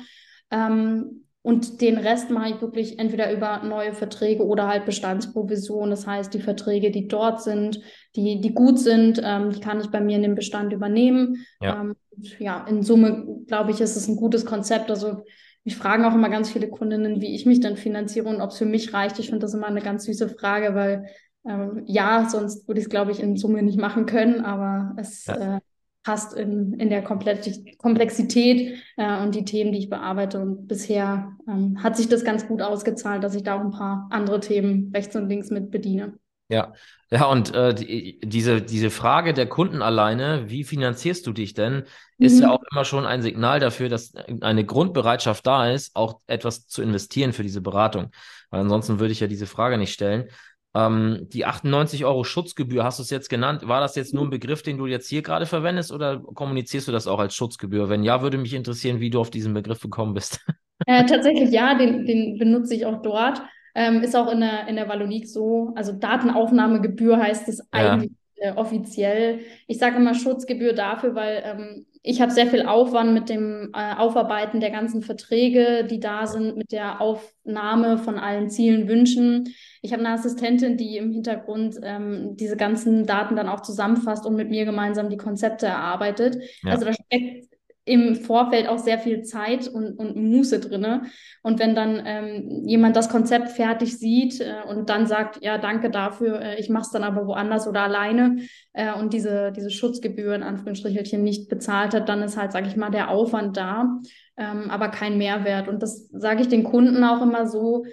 Ähm, 0.51 1.28
und 1.49 1.81
den 1.81 1.97
Rest 1.97 2.29
mache 2.29 2.51
ich 2.51 2.61
wirklich 2.61 2.99
entweder 2.99 3.33
über 3.33 3.63
neue 3.65 3.95
Verträge 3.95 4.45
oder 4.45 4.69
halt 4.69 4.85
Bestandsprovision. 4.85 5.89
Das 5.89 6.07
heißt, 6.07 6.35
die 6.35 6.43
Verträge, 6.43 6.91
die 6.91 7.09
dort 7.09 7.43
sind, 7.43 7.81
die, 8.17 8.43
die 8.43 8.53
gut 8.53 8.79
sind, 8.79 9.19
ähm, 9.25 9.49
die 9.49 9.61
kann 9.61 9.81
ich 9.81 9.87
bei 9.87 10.03
mir 10.03 10.17
in 10.17 10.23
den 10.23 10.35
Bestand 10.35 10.75
übernehmen. 10.75 11.47
Ja, 11.63 11.81
ähm, 11.81 11.97
ja 12.39 12.67
in 12.69 12.83
Summe, 12.83 13.45
glaube 13.47 13.71
ich, 13.71 13.81
ist 13.81 13.97
es 13.97 14.09
ein 14.09 14.17
gutes 14.17 14.45
Konzept. 14.45 14.91
Also 14.91 15.23
mich 15.65 15.75
fragen 15.75 16.05
auch 16.05 16.15
immer 16.15 16.29
ganz 16.29 16.51
viele 16.51 16.69
Kundinnen, 16.69 17.23
wie 17.23 17.35
ich 17.35 17.47
mich 17.47 17.61
dann 17.61 17.79
finanziere 17.79 18.29
und 18.29 18.43
ob 18.43 18.51
es 18.51 18.59
für 18.59 18.67
mich 18.67 18.93
reicht. 18.93 19.19
Ich 19.19 19.31
finde 19.31 19.47
das 19.47 19.55
immer 19.55 19.69
eine 19.69 19.81
ganz 19.81 20.05
süße 20.05 20.29
Frage, 20.29 20.75
weil 20.75 21.07
ähm, 21.49 21.83
ja, 21.87 22.29
sonst 22.29 22.69
würde 22.69 22.81
ich 22.81 22.89
es, 22.89 22.91
glaube 22.91 23.13
ich, 23.13 23.21
in 23.21 23.39
Summe 23.39 23.63
nicht 23.63 23.81
machen 23.81 24.05
können, 24.05 24.45
aber 24.45 24.93
es 24.99 25.25
ja. 25.25 25.57
äh, 25.57 25.61
passt 26.09 26.33
in, 26.33 26.73
in 26.81 26.89
der 26.89 27.03
Komplexität 27.03 28.79
äh, 28.97 29.23
und 29.23 29.35
die 29.35 29.45
Themen, 29.45 29.73
die 29.73 29.79
ich 29.79 29.91
bearbeite. 29.91 30.41
Und 30.41 30.67
bisher 30.67 31.37
ähm, 31.47 31.83
hat 31.83 31.99
sich 31.99 32.09
das 32.09 32.25
ganz 32.25 32.49
gut 32.49 32.63
ausgezahlt, 32.63 33.23
dass 33.23 33.35
ich 33.35 33.43
da 33.43 33.57
auch 33.57 33.61
ein 33.61 33.73
paar 33.73 34.09
andere 34.09 34.41
Themen 34.41 34.91
rechts 34.95 35.15
und 35.17 35.29
links 35.29 35.51
mit 35.51 35.71
bediene. 35.71 36.15
Ja, 36.49 36.73
ja, 37.11 37.27
und 37.27 37.55
äh, 37.55 37.75
die, 37.75 38.21
diese, 38.25 38.63
diese 38.63 38.89
Frage 38.89 39.35
der 39.35 39.51
Kunden 39.51 39.83
alleine, 39.83 40.49
wie 40.49 40.65
finanzierst 40.65 41.27
du 41.27 41.35
dich 41.35 41.53
denn, 41.53 41.83
ist 42.17 42.37
mhm. 42.37 42.43
ja 42.43 42.51
auch 42.53 42.63
immer 42.73 42.87
schon 42.87 43.05
ein 43.05 43.21
Signal 43.21 43.61
dafür, 43.61 43.91
dass 43.91 44.15
eine 44.41 44.65
Grundbereitschaft 44.65 45.47
da 45.47 45.71
ist, 45.71 45.95
auch 45.95 46.21
etwas 46.27 46.67
zu 46.69 46.81
investieren 46.81 47.35
für 47.35 47.43
diese 47.43 47.61
Beratung. 47.61 48.13
Weil 48.49 48.61
ansonsten 48.61 48.99
würde 48.99 49.13
ich 49.13 49.21
ja 49.21 49.27
diese 49.27 49.47
Frage 49.47 49.77
nicht 49.77 49.93
stellen. 49.93 50.31
Ähm, 50.75 51.27
die 51.33 51.47
98 51.47 52.05
Euro 52.05 52.25
Schutzgebühr, 52.25 52.85
hast 52.85 52.99
du 52.99 53.03
es 53.03 53.11
jetzt 53.11 53.31
genannt? 53.31 53.67
War 53.67 53.81
das 53.81 53.97
jetzt 53.97 54.13
nur 54.13 54.25
ein 54.25 54.31
Begriff, 54.31 54.63
den 54.63 54.77
du 54.77 54.87
jetzt 54.87 55.09
hier 55.09 55.23
gerade 55.23 55.47
verwendest 55.47 55.93
oder 55.93 56.21
kommunizierst 56.21 56.89
du 56.89 56.93
das 56.93 57.07
auch 57.07 57.19
als 57.19 57.35
Schutzgebühr? 57.35 57.89
Wenn 57.89 58.05
ja, 58.05 58.23
würde 58.23 58.39
mich 58.39 58.55
interessieren, 58.55 59.01
wie 59.01 59.11
du 59.11 59.21
auf 59.21 59.31
diesen 59.31 59.55
Begriff 59.55 59.81
gekommen 59.81 60.15
bist. 60.15 60.41
Äh, 60.87 61.07
tatsächlich 61.07 61.51
ja, 61.51 61.77
den, 61.77 62.07
den 62.07 62.39
benutze 62.39 62.73
ich 62.73 62.87
auch 62.87 63.03
dort. 63.03 63.43
Ähm, 63.75 64.01
ist 64.03 64.15
auch 64.15 64.31
in 64.31 64.39
der, 64.39 64.69
in 64.69 64.77
der 64.77 64.89
Valonik 64.89 65.29
so. 65.29 65.73
Also 65.75 65.93
Datenaufnahmegebühr 65.93 67.19
heißt 67.19 67.49
es 67.49 67.59
ja. 67.59 67.67
eigentlich 67.73 68.13
äh, 68.37 68.53
offiziell. 68.53 69.41
Ich 69.67 69.79
sage 69.79 69.97
immer 69.97 70.15
Schutzgebühr 70.15 70.73
dafür, 70.73 71.17
weil 71.17 71.43
ähm, 71.45 71.87
ich 72.03 72.21
habe 72.21 72.33
sehr 72.33 72.47
viel 72.47 72.67
Aufwand 72.67 73.13
mit 73.13 73.29
dem 73.29 73.71
äh, 73.75 73.95
Aufarbeiten 73.95 74.61
der 74.61 74.71
ganzen 74.71 75.03
Verträge, 75.03 75.85
die 75.85 76.01
da 76.01 76.27
sind, 76.27 76.57
mit 76.57 76.73
der 76.73 77.01
Aufnahme 77.01 77.99
von 77.99 78.19
allen 78.19 78.51
Zielen, 78.51 78.89
Wünschen. 78.89 79.55
Ich 79.83 79.93
habe 79.93 80.05
eine 80.05 80.15
Assistentin, 80.15 80.77
die 80.77 80.97
im 80.97 81.13
Hintergrund 81.13 81.77
ähm, 81.83 82.37
diese 82.37 82.57
ganzen 82.57 83.07
Daten 83.07 83.37
dann 83.37 83.49
auch 83.49 83.61
zusammenfasst 83.61 84.27
und 84.27 84.37
mit 84.37 84.51
mir 84.51 84.65
gemeinsam 84.65 85.11
die 85.11 85.17
Konzepte 85.17 85.67
erarbeitet. 85.67 86.39
Ja. 86.63 86.73
Also 86.73 86.85
da 86.85 86.93
steckt 86.93 87.58
im 87.89 88.15
Vorfeld 88.15 88.69
auch 88.69 88.79
sehr 88.79 88.99
viel 88.99 89.23
Zeit 89.23 89.67
und, 89.67 89.99
und 89.99 90.17
Muße 90.17 90.61
drinne. 90.61 91.03
Und 91.43 91.59
wenn 91.59 91.75
dann 91.75 92.03
ähm, 92.05 92.63
jemand 92.67 92.97
das 92.97 93.09
Konzept 93.09 93.49
fertig 93.49 93.99
sieht 93.99 94.41
äh, 94.41 94.57
und 94.69 94.91
dann 94.91 95.07
sagt, 95.07 95.43
ja, 95.43 95.59
danke 95.59 95.91
dafür, 95.91 96.41
äh, 96.41 96.61
ich 96.61 96.69
mache 96.69 96.83
es 96.83 96.91
dann 96.91 97.05
aber 97.05 97.27
woanders 97.27 97.67
oder 97.67 97.83
alleine 97.83 98.43
äh, 98.75 98.93
und 98.93 99.13
diese, 99.13 99.53
diese 99.53 99.71
Schutzgebühren, 99.71 100.43
Anführungsstrichelchen, 100.43 101.23
nicht 101.23 101.49
bezahlt 101.49 101.95
hat, 101.95 102.09
dann 102.09 102.23
ist 102.23 102.37
halt, 102.37 102.53
sage 102.53 102.69
ich 102.69 102.77
mal, 102.77 102.91
der 102.91 103.11
Aufwand 103.11 103.57
da, 103.57 103.99
ähm, 104.37 104.71
aber 104.71 104.89
kein 104.89 105.19
Mehrwert. 105.19 105.69
Und 105.69 105.83
das 105.83 106.09
sage 106.13 106.43
ich 106.43 106.49
den 106.49 106.65
Kunden 106.65 107.03
auch 107.05 107.23
immer 107.23 107.47
so, 107.47 107.85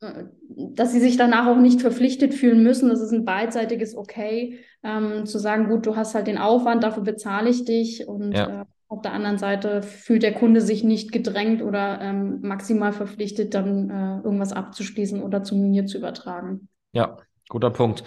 äh, 0.00 0.24
dass 0.48 0.92
sie 0.92 1.00
sich 1.00 1.16
danach 1.16 1.46
auch 1.46 1.58
nicht 1.58 1.80
verpflichtet 1.80 2.34
fühlen 2.34 2.62
müssen. 2.62 2.88
Das 2.88 3.00
ist 3.00 3.12
ein 3.12 3.24
beidseitiges 3.24 3.96
Okay, 3.96 4.58
ähm, 4.82 5.26
zu 5.26 5.38
sagen, 5.38 5.68
gut, 5.68 5.86
du 5.86 5.96
hast 5.96 6.14
halt 6.14 6.26
den 6.26 6.38
Aufwand, 6.38 6.82
dafür 6.84 7.02
bezahle 7.02 7.50
ich 7.50 7.64
dich 7.64 8.06
und 8.06 8.32
ja. 8.32 8.62
äh, 8.62 8.64
auf 8.94 9.02
der 9.02 9.12
anderen 9.12 9.38
Seite 9.38 9.82
fühlt 9.82 10.22
der 10.22 10.32
Kunde 10.34 10.60
sich 10.60 10.84
nicht 10.84 11.10
gedrängt 11.10 11.62
oder 11.62 12.00
ähm, 12.00 12.40
maximal 12.42 12.92
verpflichtet, 12.92 13.52
dann 13.54 13.90
äh, 13.90 14.24
irgendwas 14.24 14.52
abzuschließen 14.52 15.22
oder 15.22 15.42
zu 15.42 15.56
mir 15.56 15.86
zu 15.86 15.98
übertragen. 15.98 16.68
Ja, 16.92 17.16
guter 17.48 17.70
Punkt. 17.70 18.04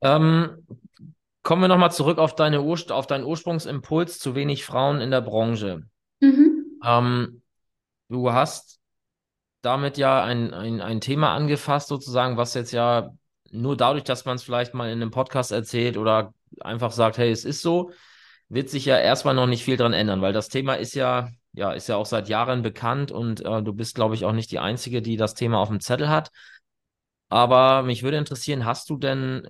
Ähm, 0.00 0.66
kommen 1.42 1.62
wir 1.62 1.68
nochmal 1.68 1.92
zurück 1.92 2.18
auf, 2.18 2.34
deine 2.34 2.62
Ur 2.62 2.78
auf 2.88 3.06
deinen 3.06 3.24
Ursprungsimpuls, 3.24 4.18
zu 4.18 4.34
wenig 4.34 4.64
Frauen 4.64 5.00
in 5.00 5.10
der 5.10 5.20
Branche. 5.20 5.82
Mhm. 6.20 6.80
Ähm, 6.82 7.42
du 8.08 8.32
hast 8.32 8.80
damit 9.60 9.98
ja 9.98 10.24
ein, 10.24 10.54
ein, 10.54 10.80
ein 10.80 11.00
Thema 11.00 11.34
angefasst, 11.34 11.88
sozusagen, 11.88 12.38
was 12.38 12.54
jetzt 12.54 12.72
ja 12.72 13.10
nur 13.50 13.76
dadurch, 13.76 14.04
dass 14.04 14.24
man 14.24 14.36
es 14.36 14.42
vielleicht 14.42 14.72
mal 14.72 14.90
in 14.90 15.02
einem 15.02 15.10
Podcast 15.10 15.52
erzählt 15.52 15.98
oder 15.98 16.32
einfach 16.60 16.92
sagt, 16.92 17.18
hey, 17.18 17.30
es 17.30 17.44
ist 17.44 17.60
so, 17.62 17.90
wird 18.54 18.70
sich 18.70 18.84
ja 18.84 18.98
erstmal 18.98 19.34
noch 19.34 19.46
nicht 19.46 19.64
viel 19.64 19.76
dran 19.76 19.92
ändern, 19.92 20.22
weil 20.22 20.32
das 20.32 20.48
Thema 20.48 20.74
ist 20.74 20.94
ja, 20.94 21.28
ja, 21.52 21.72
ist 21.72 21.88
ja 21.88 21.96
auch 21.96 22.06
seit 22.06 22.28
Jahren 22.28 22.62
bekannt 22.62 23.12
und 23.12 23.44
äh, 23.44 23.62
du 23.62 23.72
bist, 23.72 23.94
glaube 23.94 24.14
ich, 24.14 24.24
auch 24.24 24.32
nicht 24.32 24.50
die 24.50 24.58
Einzige, 24.58 25.02
die 25.02 25.16
das 25.16 25.34
Thema 25.34 25.58
auf 25.58 25.68
dem 25.68 25.80
Zettel 25.80 26.08
hat. 26.08 26.30
Aber 27.28 27.82
mich 27.82 28.02
würde 28.02 28.16
interessieren, 28.18 28.64
hast 28.64 28.88
du 28.90 28.96
denn, 28.96 29.48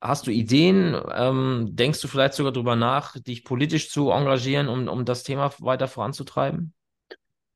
hast 0.00 0.26
du 0.26 0.30
Ideen? 0.30 0.96
Ähm, 1.12 1.70
denkst 1.72 2.00
du 2.00 2.08
vielleicht 2.08 2.34
sogar 2.34 2.52
darüber 2.52 2.76
nach, 2.76 3.18
dich 3.20 3.44
politisch 3.44 3.90
zu 3.90 4.10
engagieren, 4.10 4.68
um, 4.68 4.88
um 4.88 5.04
das 5.04 5.22
Thema 5.24 5.52
weiter 5.58 5.88
voranzutreiben? 5.88 6.74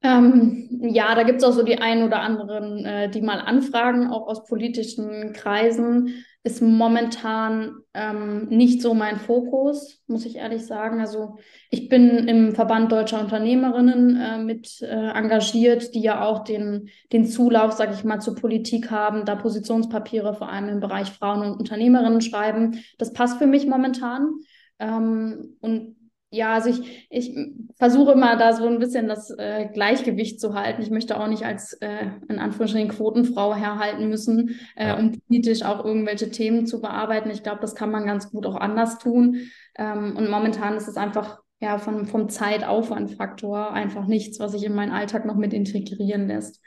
Ähm, 0.00 0.68
ja, 0.80 1.14
da 1.14 1.24
gibt 1.24 1.38
es 1.38 1.44
auch 1.44 1.52
so 1.52 1.62
die 1.62 1.78
einen 1.78 2.04
oder 2.04 2.20
anderen, 2.20 2.84
äh, 2.84 3.10
die 3.10 3.20
mal 3.20 3.40
anfragen, 3.40 4.10
auch 4.10 4.28
aus 4.28 4.44
politischen 4.44 5.32
Kreisen 5.32 6.24
ist 6.48 6.62
momentan 6.62 7.76
ähm, 7.92 8.48
nicht 8.48 8.80
so 8.80 8.94
mein 8.94 9.18
Fokus, 9.18 10.02
muss 10.06 10.24
ich 10.24 10.36
ehrlich 10.36 10.64
sagen. 10.64 11.00
Also 11.00 11.36
ich 11.68 11.88
bin 11.88 12.26
im 12.26 12.54
Verband 12.54 12.90
deutscher 12.90 13.20
Unternehmerinnen 13.20 14.16
äh, 14.18 14.38
mit 14.38 14.80
äh, 14.80 15.10
engagiert, 15.10 15.94
die 15.94 16.00
ja 16.00 16.24
auch 16.24 16.44
den, 16.44 16.88
den 17.12 17.26
Zulauf, 17.26 17.72
sage 17.72 17.92
ich 17.92 18.04
mal, 18.04 18.20
zur 18.20 18.34
Politik 18.34 18.90
haben, 18.90 19.26
da 19.26 19.34
Positionspapiere 19.34 20.32
vor 20.32 20.48
allem 20.48 20.68
im 20.68 20.80
Bereich 20.80 21.10
Frauen 21.10 21.42
und 21.42 21.58
Unternehmerinnen 21.58 22.22
schreiben. 22.22 22.82
Das 22.98 23.12
passt 23.12 23.38
für 23.38 23.46
mich 23.46 23.66
momentan. 23.66 24.30
Ähm, 24.78 25.56
und 25.60 25.96
ja, 26.30 26.52
also 26.52 26.68
ich, 26.68 27.06
ich 27.08 27.34
versuche 27.76 28.12
immer 28.12 28.36
da 28.36 28.52
so 28.52 28.66
ein 28.66 28.78
bisschen 28.78 29.08
das 29.08 29.30
äh, 29.30 29.68
Gleichgewicht 29.72 30.40
zu 30.40 30.54
halten. 30.54 30.82
Ich 30.82 30.90
möchte 30.90 31.18
auch 31.18 31.26
nicht 31.26 31.44
als 31.44 31.72
äh, 31.80 32.06
in 32.28 32.38
Anführungsstrichen 32.38 32.90
Quotenfrau 32.90 33.54
herhalten 33.54 34.08
müssen, 34.08 34.58
äh, 34.76 34.88
ja. 34.88 34.98
um 34.98 35.12
politisch 35.26 35.62
auch 35.62 35.84
irgendwelche 35.84 36.30
Themen 36.30 36.66
zu 36.66 36.82
bearbeiten. 36.82 37.30
Ich 37.30 37.42
glaube, 37.42 37.60
das 37.62 37.74
kann 37.74 37.90
man 37.90 38.04
ganz 38.04 38.30
gut 38.30 38.44
auch 38.44 38.56
anders 38.56 38.98
tun. 38.98 39.48
Ähm, 39.76 40.16
und 40.16 40.28
momentan 40.28 40.76
ist 40.76 40.88
es 40.88 40.96
einfach 40.96 41.38
ja 41.60 41.78
von, 41.78 42.06
vom 42.06 42.28
Zeitaufwandfaktor 42.28 43.72
einfach 43.72 44.06
nichts, 44.06 44.38
was 44.38 44.52
sich 44.52 44.64
in 44.64 44.74
meinen 44.74 44.92
Alltag 44.92 45.24
noch 45.24 45.36
mit 45.36 45.54
integrieren 45.54 46.28
lässt. 46.28 46.60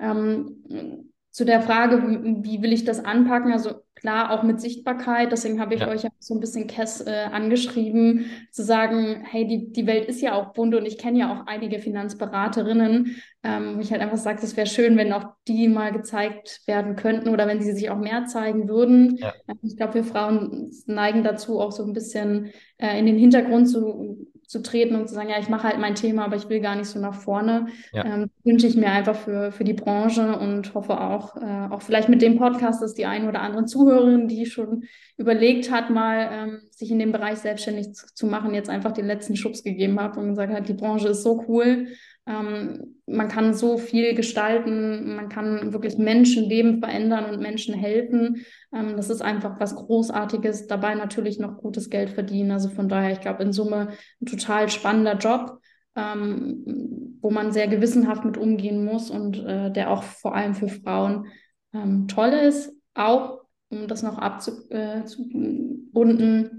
Ähm, 0.00 1.11
zu 1.32 1.46
der 1.46 1.62
Frage, 1.62 2.02
wie, 2.06 2.44
wie, 2.44 2.62
will 2.62 2.74
ich 2.74 2.84
das 2.84 3.02
anpacken? 3.02 3.52
Also 3.52 3.82
klar, 3.94 4.30
auch 4.32 4.42
mit 4.42 4.60
Sichtbarkeit. 4.60 5.32
Deswegen 5.32 5.60
habe 5.60 5.74
ich 5.74 5.80
ja. 5.80 5.88
euch 5.88 6.02
ja 6.02 6.10
so 6.18 6.34
ein 6.34 6.40
bisschen 6.40 6.66
Kess 6.66 7.00
äh, 7.00 7.24
angeschrieben, 7.32 8.26
zu 8.50 8.62
sagen, 8.62 9.24
hey, 9.24 9.46
die, 9.46 9.72
die 9.72 9.86
Welt 9.86 10.04
ist 10.04 10.20
ja 10.20 10.34
auch 10.34 10.52
bunt 10.52 10.74
und 10.74 10.84
ich 10.84 10.98
kenne 10.98 11.20
ja 11.20 11.32
auch 11.32 11.46
einige 11.46 11.78
Finanzberaterinnen, 11.78 13.16
ähm, 13.44 13.76
wo 13.76 13.80
ich 13.80 13.90
halt 13.90 14.02
einfach 14.02 14.18
sage, 14.18 14.40
es 14.42 14.58
wäre 14.58 14.66
schön, 14.66 14.98
wenn 14.98 15.14
auch 15.14 15.24
die 15.48 15.68
mal 15.68 15.90
gezeigt 15.90 16.60
werden 16.66 16.96
könnten 16.96 17.30
oder 17.30 17.46
wenn 17.46 17.62
sie 17.62 17.72
sich 17.72 17.88
auch 17.88 17.98
mehr 17.98 18.26
zeigen 18.26 18.68
würden. 18.68 19.16
Ja. 19.16 19.32
Ähm, 19.48 19.58
ich 19.62 19.78
glaube, 19.78 19.94
wir 19.94 20.04
Frauen 20.04 20.70
neigen 20.84 21.24
dazu, 21.24 21.60
auch 21.60 21.72
so 21.72 21.82
ein 21.82 21.94
bisschen 21.94 22.50
äh, 22.76 22.98
in 22.98 23.06
den 23.06 23.16
Hintergrund 23.16 23.70
zu 23.70 24.26
zu 24.46 24.62
treten 24.62 24.96
und 24.96 25.08
zu 25.08 25.14
sagen, 25.14 25.30
ja, 25.30 25.38
ich 25.38 25.48
mache 25.48 25.68
halt 25.68 25.78
mein 25.78 25.94
Thema, 25.94 26.24
aber 26.24 26.36
ich 26.36 26.48
will 26.48 26.60
gar 26.60 26.76
nicht 26.76 26.88
so 26.88 26.98
nach 26.98 27.14
vorne. 27.14 27.66
Ja. 27.92 28.04
Ähm, 28.04 28.30
wünsche 28.44 28.66
ich 28.66 28.76
mir 28.76 28.90
einfach 28.90 29.16
für, 29.16 29.50
für 29.52 29.64
die 29.64 29.72
Branche 29.72 30.38
und 30.38 30.74
hoffe 30.74 31.00
auch, 31.00 31.36
äh, 31.36 31.68
auch 31.70 31.82
vielleicht 31.82 32.08
mit 32.08 32.22
dem 32.22 32.36
Podcast, 32.36 32.82
dass 32.82 32.94
die 32.94 33.06
ein 33.06 33.28
oder 33.28 33.40
andere 33.40 33.64
Zuhörerin, 33.64 34.28
die 34.28 34.46
schon 34.46 34.84
überlegt 35.16 35.70
hat, 35.70 35.90
mal 35.90 36.28
ähm, 36.32 36.60
sich 36.70 36.90
in 36.90 36.98
dem 36.98 37.12
Bereich 37.12 37.38
selbstständig 37.38 37.94
zu, 37.94 38.06
zu, 38.14 38.26
machen, 38.26 38.54
jetzt 38.54 38.68
einfach 38.68 38.92
den 38.92 39.06
letzten 39.06 39.36
Schubs 39.36 39.62
gegeben 39.62 39.98
hat 40.00 40.16
und 40.16 40.30
gesagt 40.30 40.52
hat, 40.52 40.68
die 40.68 40.74
Branche 40.74 41.08
ist 41.08 41.22
so 41.22 41.44
cool. 41.48 41.88
Ähm, 42.24 43.00
man 43.06 43.26
kann 43.28 43.52
so 43.52 43.78
viel 43.78 44.14
gestalten, 44.14 45.16
man 45.16 45.28
kann 45.28 45.72
wirklich 45.72 45.98
Menschenleben 45.98 46.78
verändern 46.78 47.24
und 47.26 47.40
Menschen 47.40 47.74
helfen. 47.74 48.44
Ähm, 48.72 48.96
das 48.96 49.10
ist 49.10 49.22
einfach 49.22 49.58
was 49.58 49.74
Großartiges, 49.74 50.68
dabei 50.68 50.94
natürlich 50.94 51.40
noch 51.40 51.58
gutes 51.58 51.90
Geld 51.90 52.10
verdienen. 52.10 52.52
Also 52.52 52.68
von 52.68 52.88
daher, 52.88 53.12
ich 53.12 53.20
glaube, 53.20 53.42
in 53.42 53.52
Summe 53.52 53.88
ein 54.20 54.26
total 54.26 54.68
spannender 54.68 55.16
Job, 55.16 55.58
ähm, 55.96 57.18
wo 57.20 57.30
man 57.30 57.52
sehr 57.52 57.66
gewissenhaft 57.66 58.24
mit 58.24 58.36
umgehen 58.36 58.84
muss 58.84 59.10
und 59.10 59.44
äh, 59.44 59.72
der 59.72 59.90
auch 59.90 60.04
vor 60.04 60.34
allem 60.34 60.54
für 60.54 60.68
Frauen 60.68 61.26
ähm, 61.74 62.06
toll 62.06 62.30
ist. 62.30 62.72
Auch, 62.94 63.40
um 63.68 63.88
das 63.88 64.02
noch 64.02 64.18
abzubunden, 64.18 65.08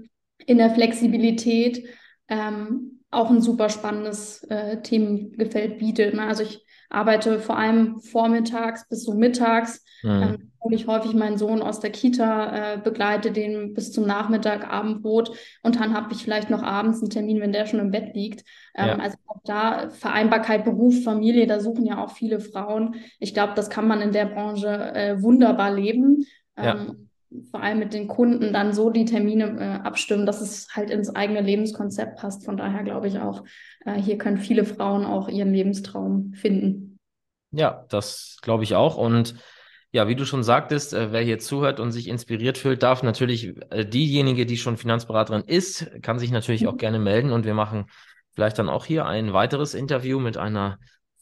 äh, 0.02 0.44
in 0.46 0.58
der 0.58 0.70
Flexibilität. 0.70 1.88
Ähm, 2.28 2.93
auch 3.14 3.30
ein 3.30 3.40
super 3.40 3.68
spannendes 3.68 4.42
äh, 4.44 4.82
Themengefeld 4.82 5.78
bietet. 5.78 6.14
Ne? 6.14 6.22
Also 6.22 6.42
ich 6.42 6.64
arbeite 6.90 7.38
vor 7.40 7.58
allem 7.58 8.00
vormittags 8.00 8.88
bis 8.88 9.04
so 9.04 9.14
mittags, 9.14 9.84
mhm. 10.02 10.22
ähm, 10.22 10.52
hole 10.62 10.76
ich 10.76 10.86
häufig 10.86 11.14
meinen 11.14 11.38
Sohn 11.38 11.60
aus 11.60 11.80
der 11.80 11.90
Kita, 11.90 12.74
äh, 12.74 12.78
begleite 12.78 13.32
den 13.32 13.74
bis 13.74 13.92
zum 13.92 14.06
Nachmittag, 14.06 14.70
Abendbrot 14.70 15.36
und 15.62 15.80
dann 15.80 15.94
habe 15.94 16.12
ich 16.12 16.22
vielleicht 16.22 16.50
noch 16.50 16.62
abends 16.62 17.00
einen 17.00 17.10
Termin, 17.10 17.40
wenn 17.40 17.52
der 17.52 17.66
schon 17.66 17.80
im 17.80 17.90
Bett 17.90 18.14
liegt. 18.14 18.44
Ähm, 18.76 18.86
ja. 18.86 18.98
Also 18.98 19.16
auch 19.26 19.40
da 19.44 19.90
Vereinbarkeit, 19.90 20.64
Beruf, 20.64 21.02
Familie, 21.02 21.46
da 21.46 21.60
suchen 21.60 21.84
ja 21.84 22.02
auch 22.02 22.12
viele 22.12 22.40
Frauen. 22.40 22.96
Ich 23.18 23.34
glaube, 23.34 23.54
das 23.56 23.70
kann 23.70 23.88
man 23.88 24.00
in 24.00 24.12
der 24.12 24.26
Branche 24.26 24.68
äh, 24.68 25.22
wunderbar 25.22 25.72
leben. 25.72 26.26
Ähm, 26.56 26.64
ja 26.64 26.94
vor 27.50 27.62
allem 27.62 27.78
mit 27.78 27.94
den 27.94 28.08
Kunden 28.08 28.52
dann 28.52 28.72
so 28.72 28.90
die 28.90 29.04
Termine 29.04 29.58
äh, 29.58 29.86
abstimmen, 29.86 30.26
dass 30.26 30.40
es 30.40 30.68
halt 30.74 30.90
ins 30.90 31.14
eigene 31.14 31.40
Lebenskonzept 31.40 32.16
passt. 32.16 32.44
Von 32.44 32.56
daher 32.56 32.82
glaube 32.82 33.08
ich 33.08 33.18
auch, 33.18 33.44
äh, 33.84 33.94
hier 33.94 34.18
können 34.18 34.38
viele 34.38 34.64
Frauen 34.64 35.04
auch 35.04 35.28
ihren 35.28 35.52
Lebenstraum 35.52 36.32
finden. 36.34 36.98
Ja, 37.50 37.84
das 37.88 38.38
glaube 38.42 38.64
ich 38.64 38.74
auch. 38.74 38.96
Und 38.96 39.34
ja, 39.92 40.08
wie 40.08 40.16
du 40.16 40.24
schon 40.24 40.42
sagtest, 40.42 40.92
äh, 40.92 41.12
wer 41.12 41.22
hier 41.22 41.38
zuhört 41.38 41.80
und 41.80 41.92
sich 41.92 42.08
inspiriert 42.08 42.58
fühlt, 42.58 42.82
darf 42.82 43.02
natürlich 43.02 43.54
äh, 43.70 43.84
diejenige, 43.84 44.46
die 44.46 44.56
schon 44.56 44.76
Finanzberaterin 44.76 45.42
ist, 45.42 45.90
kann 46.02 46.18
sich 46.18 46.30
natürlich 46.30 46.62
mhm. 46.62 46.68
auch 46.68 46.76
gerne 46.76 46.98
melden 46.98 47.30
und 47.30 47.44
wir 47.44 47.54
machen 47.54 47.86
vielleicht 48.34 48.58
dann 48.58 48.68
auch 48.68 48.84
hier 48.84 49.06
ein 49.06 49.32
weiteres 49.32 49.74
Interview 49.74 50.18
mit 50.18 50.36
einer 50.36 50.78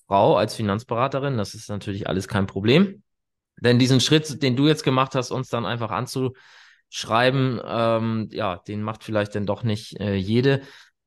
Frau 0.06 0.36
als 0.36 0.54
Finanzberaterin. 0.54 1.36
Das 1.36 1.54
ist 1.54 1.68
natürlich 1.68 2.06
alles 2.06 2.28
kein 2.28 2.46
Problem. 2.46 3.02
Denn 3.60 3.78
diesen 3.78 4.00
Schritt, 4.00 4.42
den 4.42 4.56
du 4.56 4.66
jetzt 4.66 4.84
gemacht 4.84 5.14
hast, 5.14 5.30
uns 5.30 5.48
dann 5.48 5.66
einfach 5.66 5.90
anzuschreiben, 5.90 7.60
ähm, 7.64 8.28
ja, 8.32 8.56
den 8.56 8.82
macht 8.82 9.04
vielleicht 9.04 9.34
dann 9.34 9.46
doch 9.46 9.62
nicht 9.62 10.00
äh, 10.00 10.14
jede. 10.14 10.62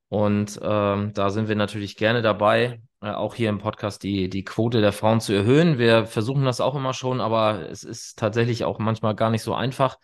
Und 0.09 0.59
ähm, 0.61 1.11
da 1.13 1.29
sind 1.29 1.47
wir 1.47 1.55
natürlich 1.55 1.97
gerne 1.97 2.21
dabei, 2.21 2.81
äh, 3.01 3.11
auch 3.11 3.35
hier 3.35 3.49
im 3.49 3.57
Podcast 3.59 4.03
die, 4.03 4.29
die 4.29 4.43
Quote 4.43 4.81
der 4.81 4.93
Frauen 4.93 5.19
zu 5.19 5.33
erhöhen. 5.33 5.77
Wir 5.77 6.05
versuchen 6.05 6.45
das 6.45 6.61
auch 6.61 6.75
immer 6.75 6.93
schon, 6.93 7.21
aber 7.21 7.69
es 7.69 7.83
ist 7.83 8.17
tatsächlich 8.17 8.63
auch 8.63 8.79
manchmal 8.79 9.15
gar 9.15 9.29
nicht 9.29 9.41
so 9.43 9.53
einfach, 9.53 9.97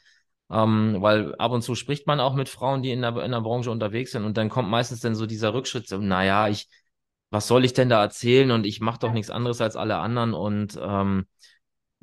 ähm, 0.52 0.98
weil 1.00 1.36
ab 1.36 1.52
und 1.52 1.62
zu 1.62 1.76
spricht 1.76 2.08
man 2.08 2.20
auch 2.20 2.36
mit 2.36 2.50
Frauen, 2.50 2.84
die 2.84 2.92
in 2.92 3.02
der, 3.02 3.16
in 3.24 3.32
der 3.32 3.42
Branche 3.42 3.72
unterwegs 3.72 4.12
sind 4.12 4.26
und 4.26 4.38
dann 4.38 4.50
kommt 4.50 4.70
meistens 4.70 5.00
dann 5.00 5.16
so 5.16 5.26
dieser 5.26 5.54
Rückschritt, 5.54 5.88
so, 5.88 5.98
naja, 5.98 6.48
ich, 6.50 6.68
was 7.30 7.48
soll 7.48 7.64
ich 7.66 7.74
denn 7.74 7.90
da 7.90 8.02
erzählen 8.02 8.52
und 8.52 8.66
ich 8.66 8.82
mache 8.82 9.00
doch 9.00 9.14
nichts 9.14 9.30
anderes 9.32 9.62
als 9.62 9.76
alle 9.76 9.98
anderen 9.98 10.34
und 10.34 10.78
ähm, 10.82 11.26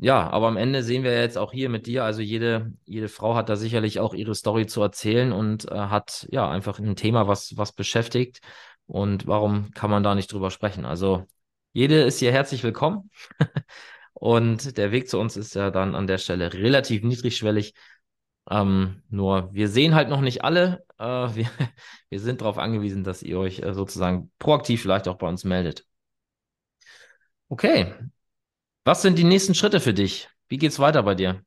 ja, 0.00 0.30
aber 0.30 0.46
am 0.46 0.56
Ende 0.56 0.84
sehen 0.84 1.02
wir 1.02 1.20
jetzt 1.20 1.36
auch 1.36 1.52
hier 1.52 1.68
mit 1.68 1.86
dir, 1.86 2.04
also 2.04 2.22
jede, 2.22 2.72
jede 2.84 3.08
Frau 3.08 3.34
hat 3.34 3.48
da 3.48 3.56
sicherlich 3.56 3.98
auch 3.98 4.14
ihre 4.14 4.34
Story 4.36 4.66
zu 4.66 4.80
erzählen 4.80 5.32
und 5.32 5.68
äh, 5.70 5.74
hat 5.74 6.26
ja 6.30 6.48
einfach 6.48 6.78
ein 6.78 6.94
Thema, 6.94 7.26
was, 7.26 7.56
was 7.56 7.72
beschäftigt. 7.72 8.40
Und 8.86 9.26
warum 9.26 9.72
kann 9.72 9.90
man 9.90 10.02
da 10.04 10.14
nicht 10.14 10.32
drüber 10.32 10.50
sprechen? 10.50 10.84
Also 10.84 11.26
jede 11.72 12.02
ist 12.02 12.20
hier 12.20 12.32
herzlich 12.32 12.62
willkommen. 12.62 13.10
und 14.14 14.78
der 14.78 14.92
Weg 14.92 15.08
zu 15.08 15.18
uns 15.18 15.36
ist 15.36 15.54
ja 15.54 15.70
dann 15.70 15.94
an 15.96 16.06
der 16.06 16.18
Stelle 16.18 16.52
relativ 16.52 17.02
niedrigschwellig. 17.02 17.74
Ähm, 18.50 19.02
nur 19.10 19.52
wir 19.52 19.68
sehen 19.68 19.94
halt 19.94 20.08
noch 20.08 20.20
nicht 20.20 20.44
alle. 20.44 20.84
Äh, 20.98 21.04
wir, 21.34 21.48
wir 22.08 22.20
sind 22.20 22.40
darauf 22.40 22.58
angewiesen, 22.58 23.04
dass 23.04 23.22
ihr 23.22 23.38
euch 23.38 23.60
äh, 23.60 23.74
sozusagen 23.74 24.30
proaktiv 24.38 24.82
vielleicht 24.82 25.08
auch 25.08 25.18
bei 25.18 25.28
uns 25.28 25.44
meldet. 25.44 25.84
Okay. 27.50 27.94
Was 28.88 29.02
sind 29.02 29.18
die 29.18 29.24
nächsten 29.24 29.52
Schritte 29.52 29.80
für 29.80 29.92
dich? 29.92 30.30
Wie 30.48 30.56
geht's 30.56 30.78
weiter 30.78 31.02
bei 31.02 31.14
dir? 31.14 31.42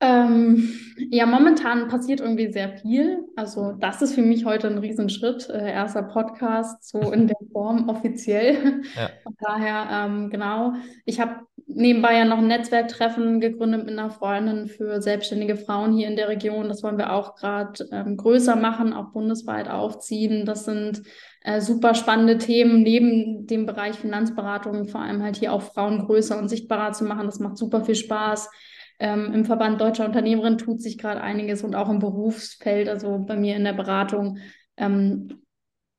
Ähm, 0.00 0.68
ja, 1.12 1.24
momentan 1.24 1.86
passiert 1.86 2.18
irgendwie 2.18 2.50
sehr 2.50 2.76
viel. 2.78 3.22
Also 3.36 3.74
das 3.78 4.02
ist 4.02 4.16
für 4.16 4.22
mich 4.22 4.44
heute 4.44 4.66
ein 4.66 4.78
Riesenschritt. 4.78 5.48
Äh, 5.48 5.70
erster 5.70 6.02
Podcast 6.02 6.88
so 6.88 6.98
in 7.12 7.28
der 7.28 7.36
Form 7.52 7.88
offiziell. 7.88 8.82
Ja. 8.96 9.10
Von 9.22 9.36
daher, 9.38 9.86
ähm, 9.92 10.28
genau. 10.30 10.72
Ich 11.04 11.20
habe 11.20 11.42
nebenbei 11.68 12.18
ja 12.18 12.24
noch 12.24 12.38
ein 12.38 12.48
Netzwerktreffen 12.48 13.38
gegründet 13.38 13.84
mit 13.84 13.96
einer 13.96 14.10
Freundin 14.10 14.66
für 14.66 15.00
selbstständige 15.00 15.54
Frauen 15.54 15.96
hier 15.96 16.08
in 16.08 16.16
der 16.16 16.28
Region. 16.28 16.66
Das 16.66 16.82
wollen 16.82 16.98
wir 16.98 17.12
auch 17.12 17.36
gerade 17.36 17.88
ähm, 17.92 18.16
größer 18.16 18.56
machen, 18.56 18.92
auch 18.92 19.12
bundesweit 19.12 19.68
aufziehen. 19.68 20.46
Das 20.46 20.64
sind 20.64 21.02
äh, 21.42 21.60
super 21.60 21.94
spannende 21.94 22.38
Themen 22.38 22.82
neben 22.82 23.46
dem 23.46 23.66
Bereich 23.66 23.96
Finanzberatung, 23.96 24.86
vor 24.88 25.00
allem 25.00 25.22
halt 25.22 25.36
hier 25.36 25.52
auch 25.52 25.62
Frauen 25.62 26.06
größer 26.06 26.38
und 26.38 26.48
sichtbarer 26.48 26.92
zu 26.92 27.04
machen. 27.04 27.26
Das 27.26 27.40
macht 27.40 27.56
super 27.56 27.84
viel 27.84 27.94
Spaß. 27.94 28.50
Ähm, 28.98 29.32
Im 29.32 29.44
Verband 29.46 29.80
Deutscher 29.80 30.04
Unternehmerinnen 30.04 30.58
tut 30.58 30.82
sich 30.82 30.98
gerade 30.98 31.22
einiges 31.22 31.62
und 31.62 31.74
auch 31.74 31.88
im 31.88 32.00
Berufsfeld, 32.00 32.88
also 32.88 33.18
bei 33.26 33.36
mir 33.36 33.56
in 33.56 33.64
der 33.64 33.72
Beratung. 33.72 34.38
Ähm, 34.76 35.40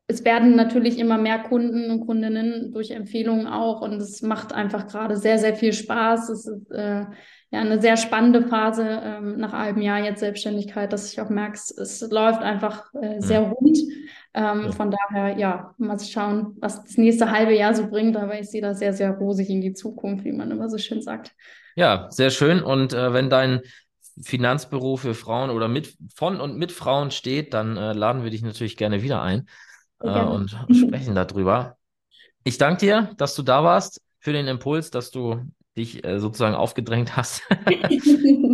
es 0.06 0.24
werden 0.26 0.56
natürlich 0.56 1.00
immer 1.00 1.18
mehr 1.18 1.40
Kunden 1.40 1.90
und 1.90 2.06
Kundinnen 2.06 2.72
durch 2.72 2.92
Empfehlungen 2.92 3.48
auch 3.48 3.82
und 3.82 3.94
es 3.94 4.22
macht 4.22 4.54
einfach 4.54 4.88
gerade 4.88 5.16
sehr, 5.16 5.40
sehr 5.40 5.56
viel 5.56 5.74
Spaß. 5.74 6.30
Es 6.30 6.46
ist 6.46 6.72
äh, 6.72 7.06
ja 7.52 7.60
eine 7.60 7.82
sehr 7.82 7.98
spannende 7.98 8.48
Phase 8.48 9.02
ähm, 9.04 9.38
nach 9.38 9.54
einem 9.54 9.82
Jahr 9.82 10.00
jetzt 10.00 10.22
Selbstständigkeit, 10.22 10.92
dass 10.94 11.12
ich 11.12 11.20
auch 11.20 11.30
merke, 11.30 11.56
es 11.56 12.02
läuft 12.10 12.42
einfach 12.42 12.86
äh, 12.94 13.20
sehr 13.20 13.42
mhm. 13.42 13.52
rund. 13.52 13.78
Ähm, 14.34 14.64
ja. 14.64 14.72
Von 14.72 14.92
daher, 14.92 15.38
ja, 15.38 15.76
mal 15.78 16.00
schauen, 16.00 16.56
was 16.62 16.82
das 16.84 16.98
nächste 16.98 17.30
halbe 17.30 17.54
Jahr 17.54 17.76
so 17.76 17.88
bringt, 17.88 18.16
aber 18.16 18.40
ich 18.40 18.50
sehe 18.50 18.62
da 18.62 18.74
sehr, 18.74 18.94
sehr 18.94 19.12
rosig 19.12 19.50
in 19.50 19.60
die 19.60 19.74
Zukunft, 19.74 20.24
wie 20.24 20.32
man 20.32 20.50
immer 20.50 20.70
so 20.70 20.78
schön 20.78 21.02
sagt. 21.02 21.34
Ja, 21.76 22.08
sehr 22.10 22.30
schön. 22.30 22.64
Und 22.64 22.94
äh, 22.94 23.14
wenn 23.14 23.30
dein 23.30 23.62
Finanzbüro 24.22 24.96
für 24.96 25.14
Frauen 25.14 25.50
oder 25.50 25.68
mit 25.68 25.98
von 26.16 26.40
und 26.40 26.58
mit 26.58 26.72
Frauen 26.72 27.12
steht, 27.12 27.54
dann 27.54 27.76
äh, 27.76 27.94
laden 27.94 28.24
wir 28.24 28.32
dich 28.32 28.44
natürlich 28.44 28.78
gerne 28.78 29.04
wieder 29.04 29.22
ein 29.22 29.48
äh, 30.00 30.20
und 30.20 30.58
sprechen 30.72 31.16
darüber. 31.16 31.78
Ich 32.44 32.58
danke 32.58 32.80
dir, 32.80 33.12
dass 33.18 33.36
du 33.36 33.44
da 33.44 33.64
warst, 33.64 34.02
für 34.20 34.34
den 34.34 34.48
Impuls, 34.48 34.92
dass 34.92 35.12
du 35.12 35.42
dich 35.78 36.04
äh, 36.04 36.20
sozusagen 36.20 36.56
aufgedrängt 36.56 37.16
hast. 37.18 37.44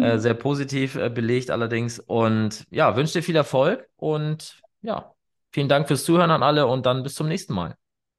äh, 0.01 0.17
sehr 0.17 0.34
positiv 0.34 0.95
äh, 0.95 1.10
belegt 1.10 1.51
allerdings. 1.51 1.99
Und 1.99 2.65
ja, 2.69 2.95
wünsche 2.95 3.13
dir 3.13 3.23
viel 3.23 3.36
Erfolg 3.36 3.88
und 3.95 4.62
ja, 4.82 5.13
vielen 5.51 5.69
Dank 5.69 5.88
fürs 5.88 6.03
Zuhören 6.03 6.32
an 6.32 6.43
alle 6.43 6.67
und 6.67 6.86
dann 6.86 7.03
bis 7.03 7.15
zum 7.15 7.27
nächsten 7.27 7.53
Mal. 7.53 7.75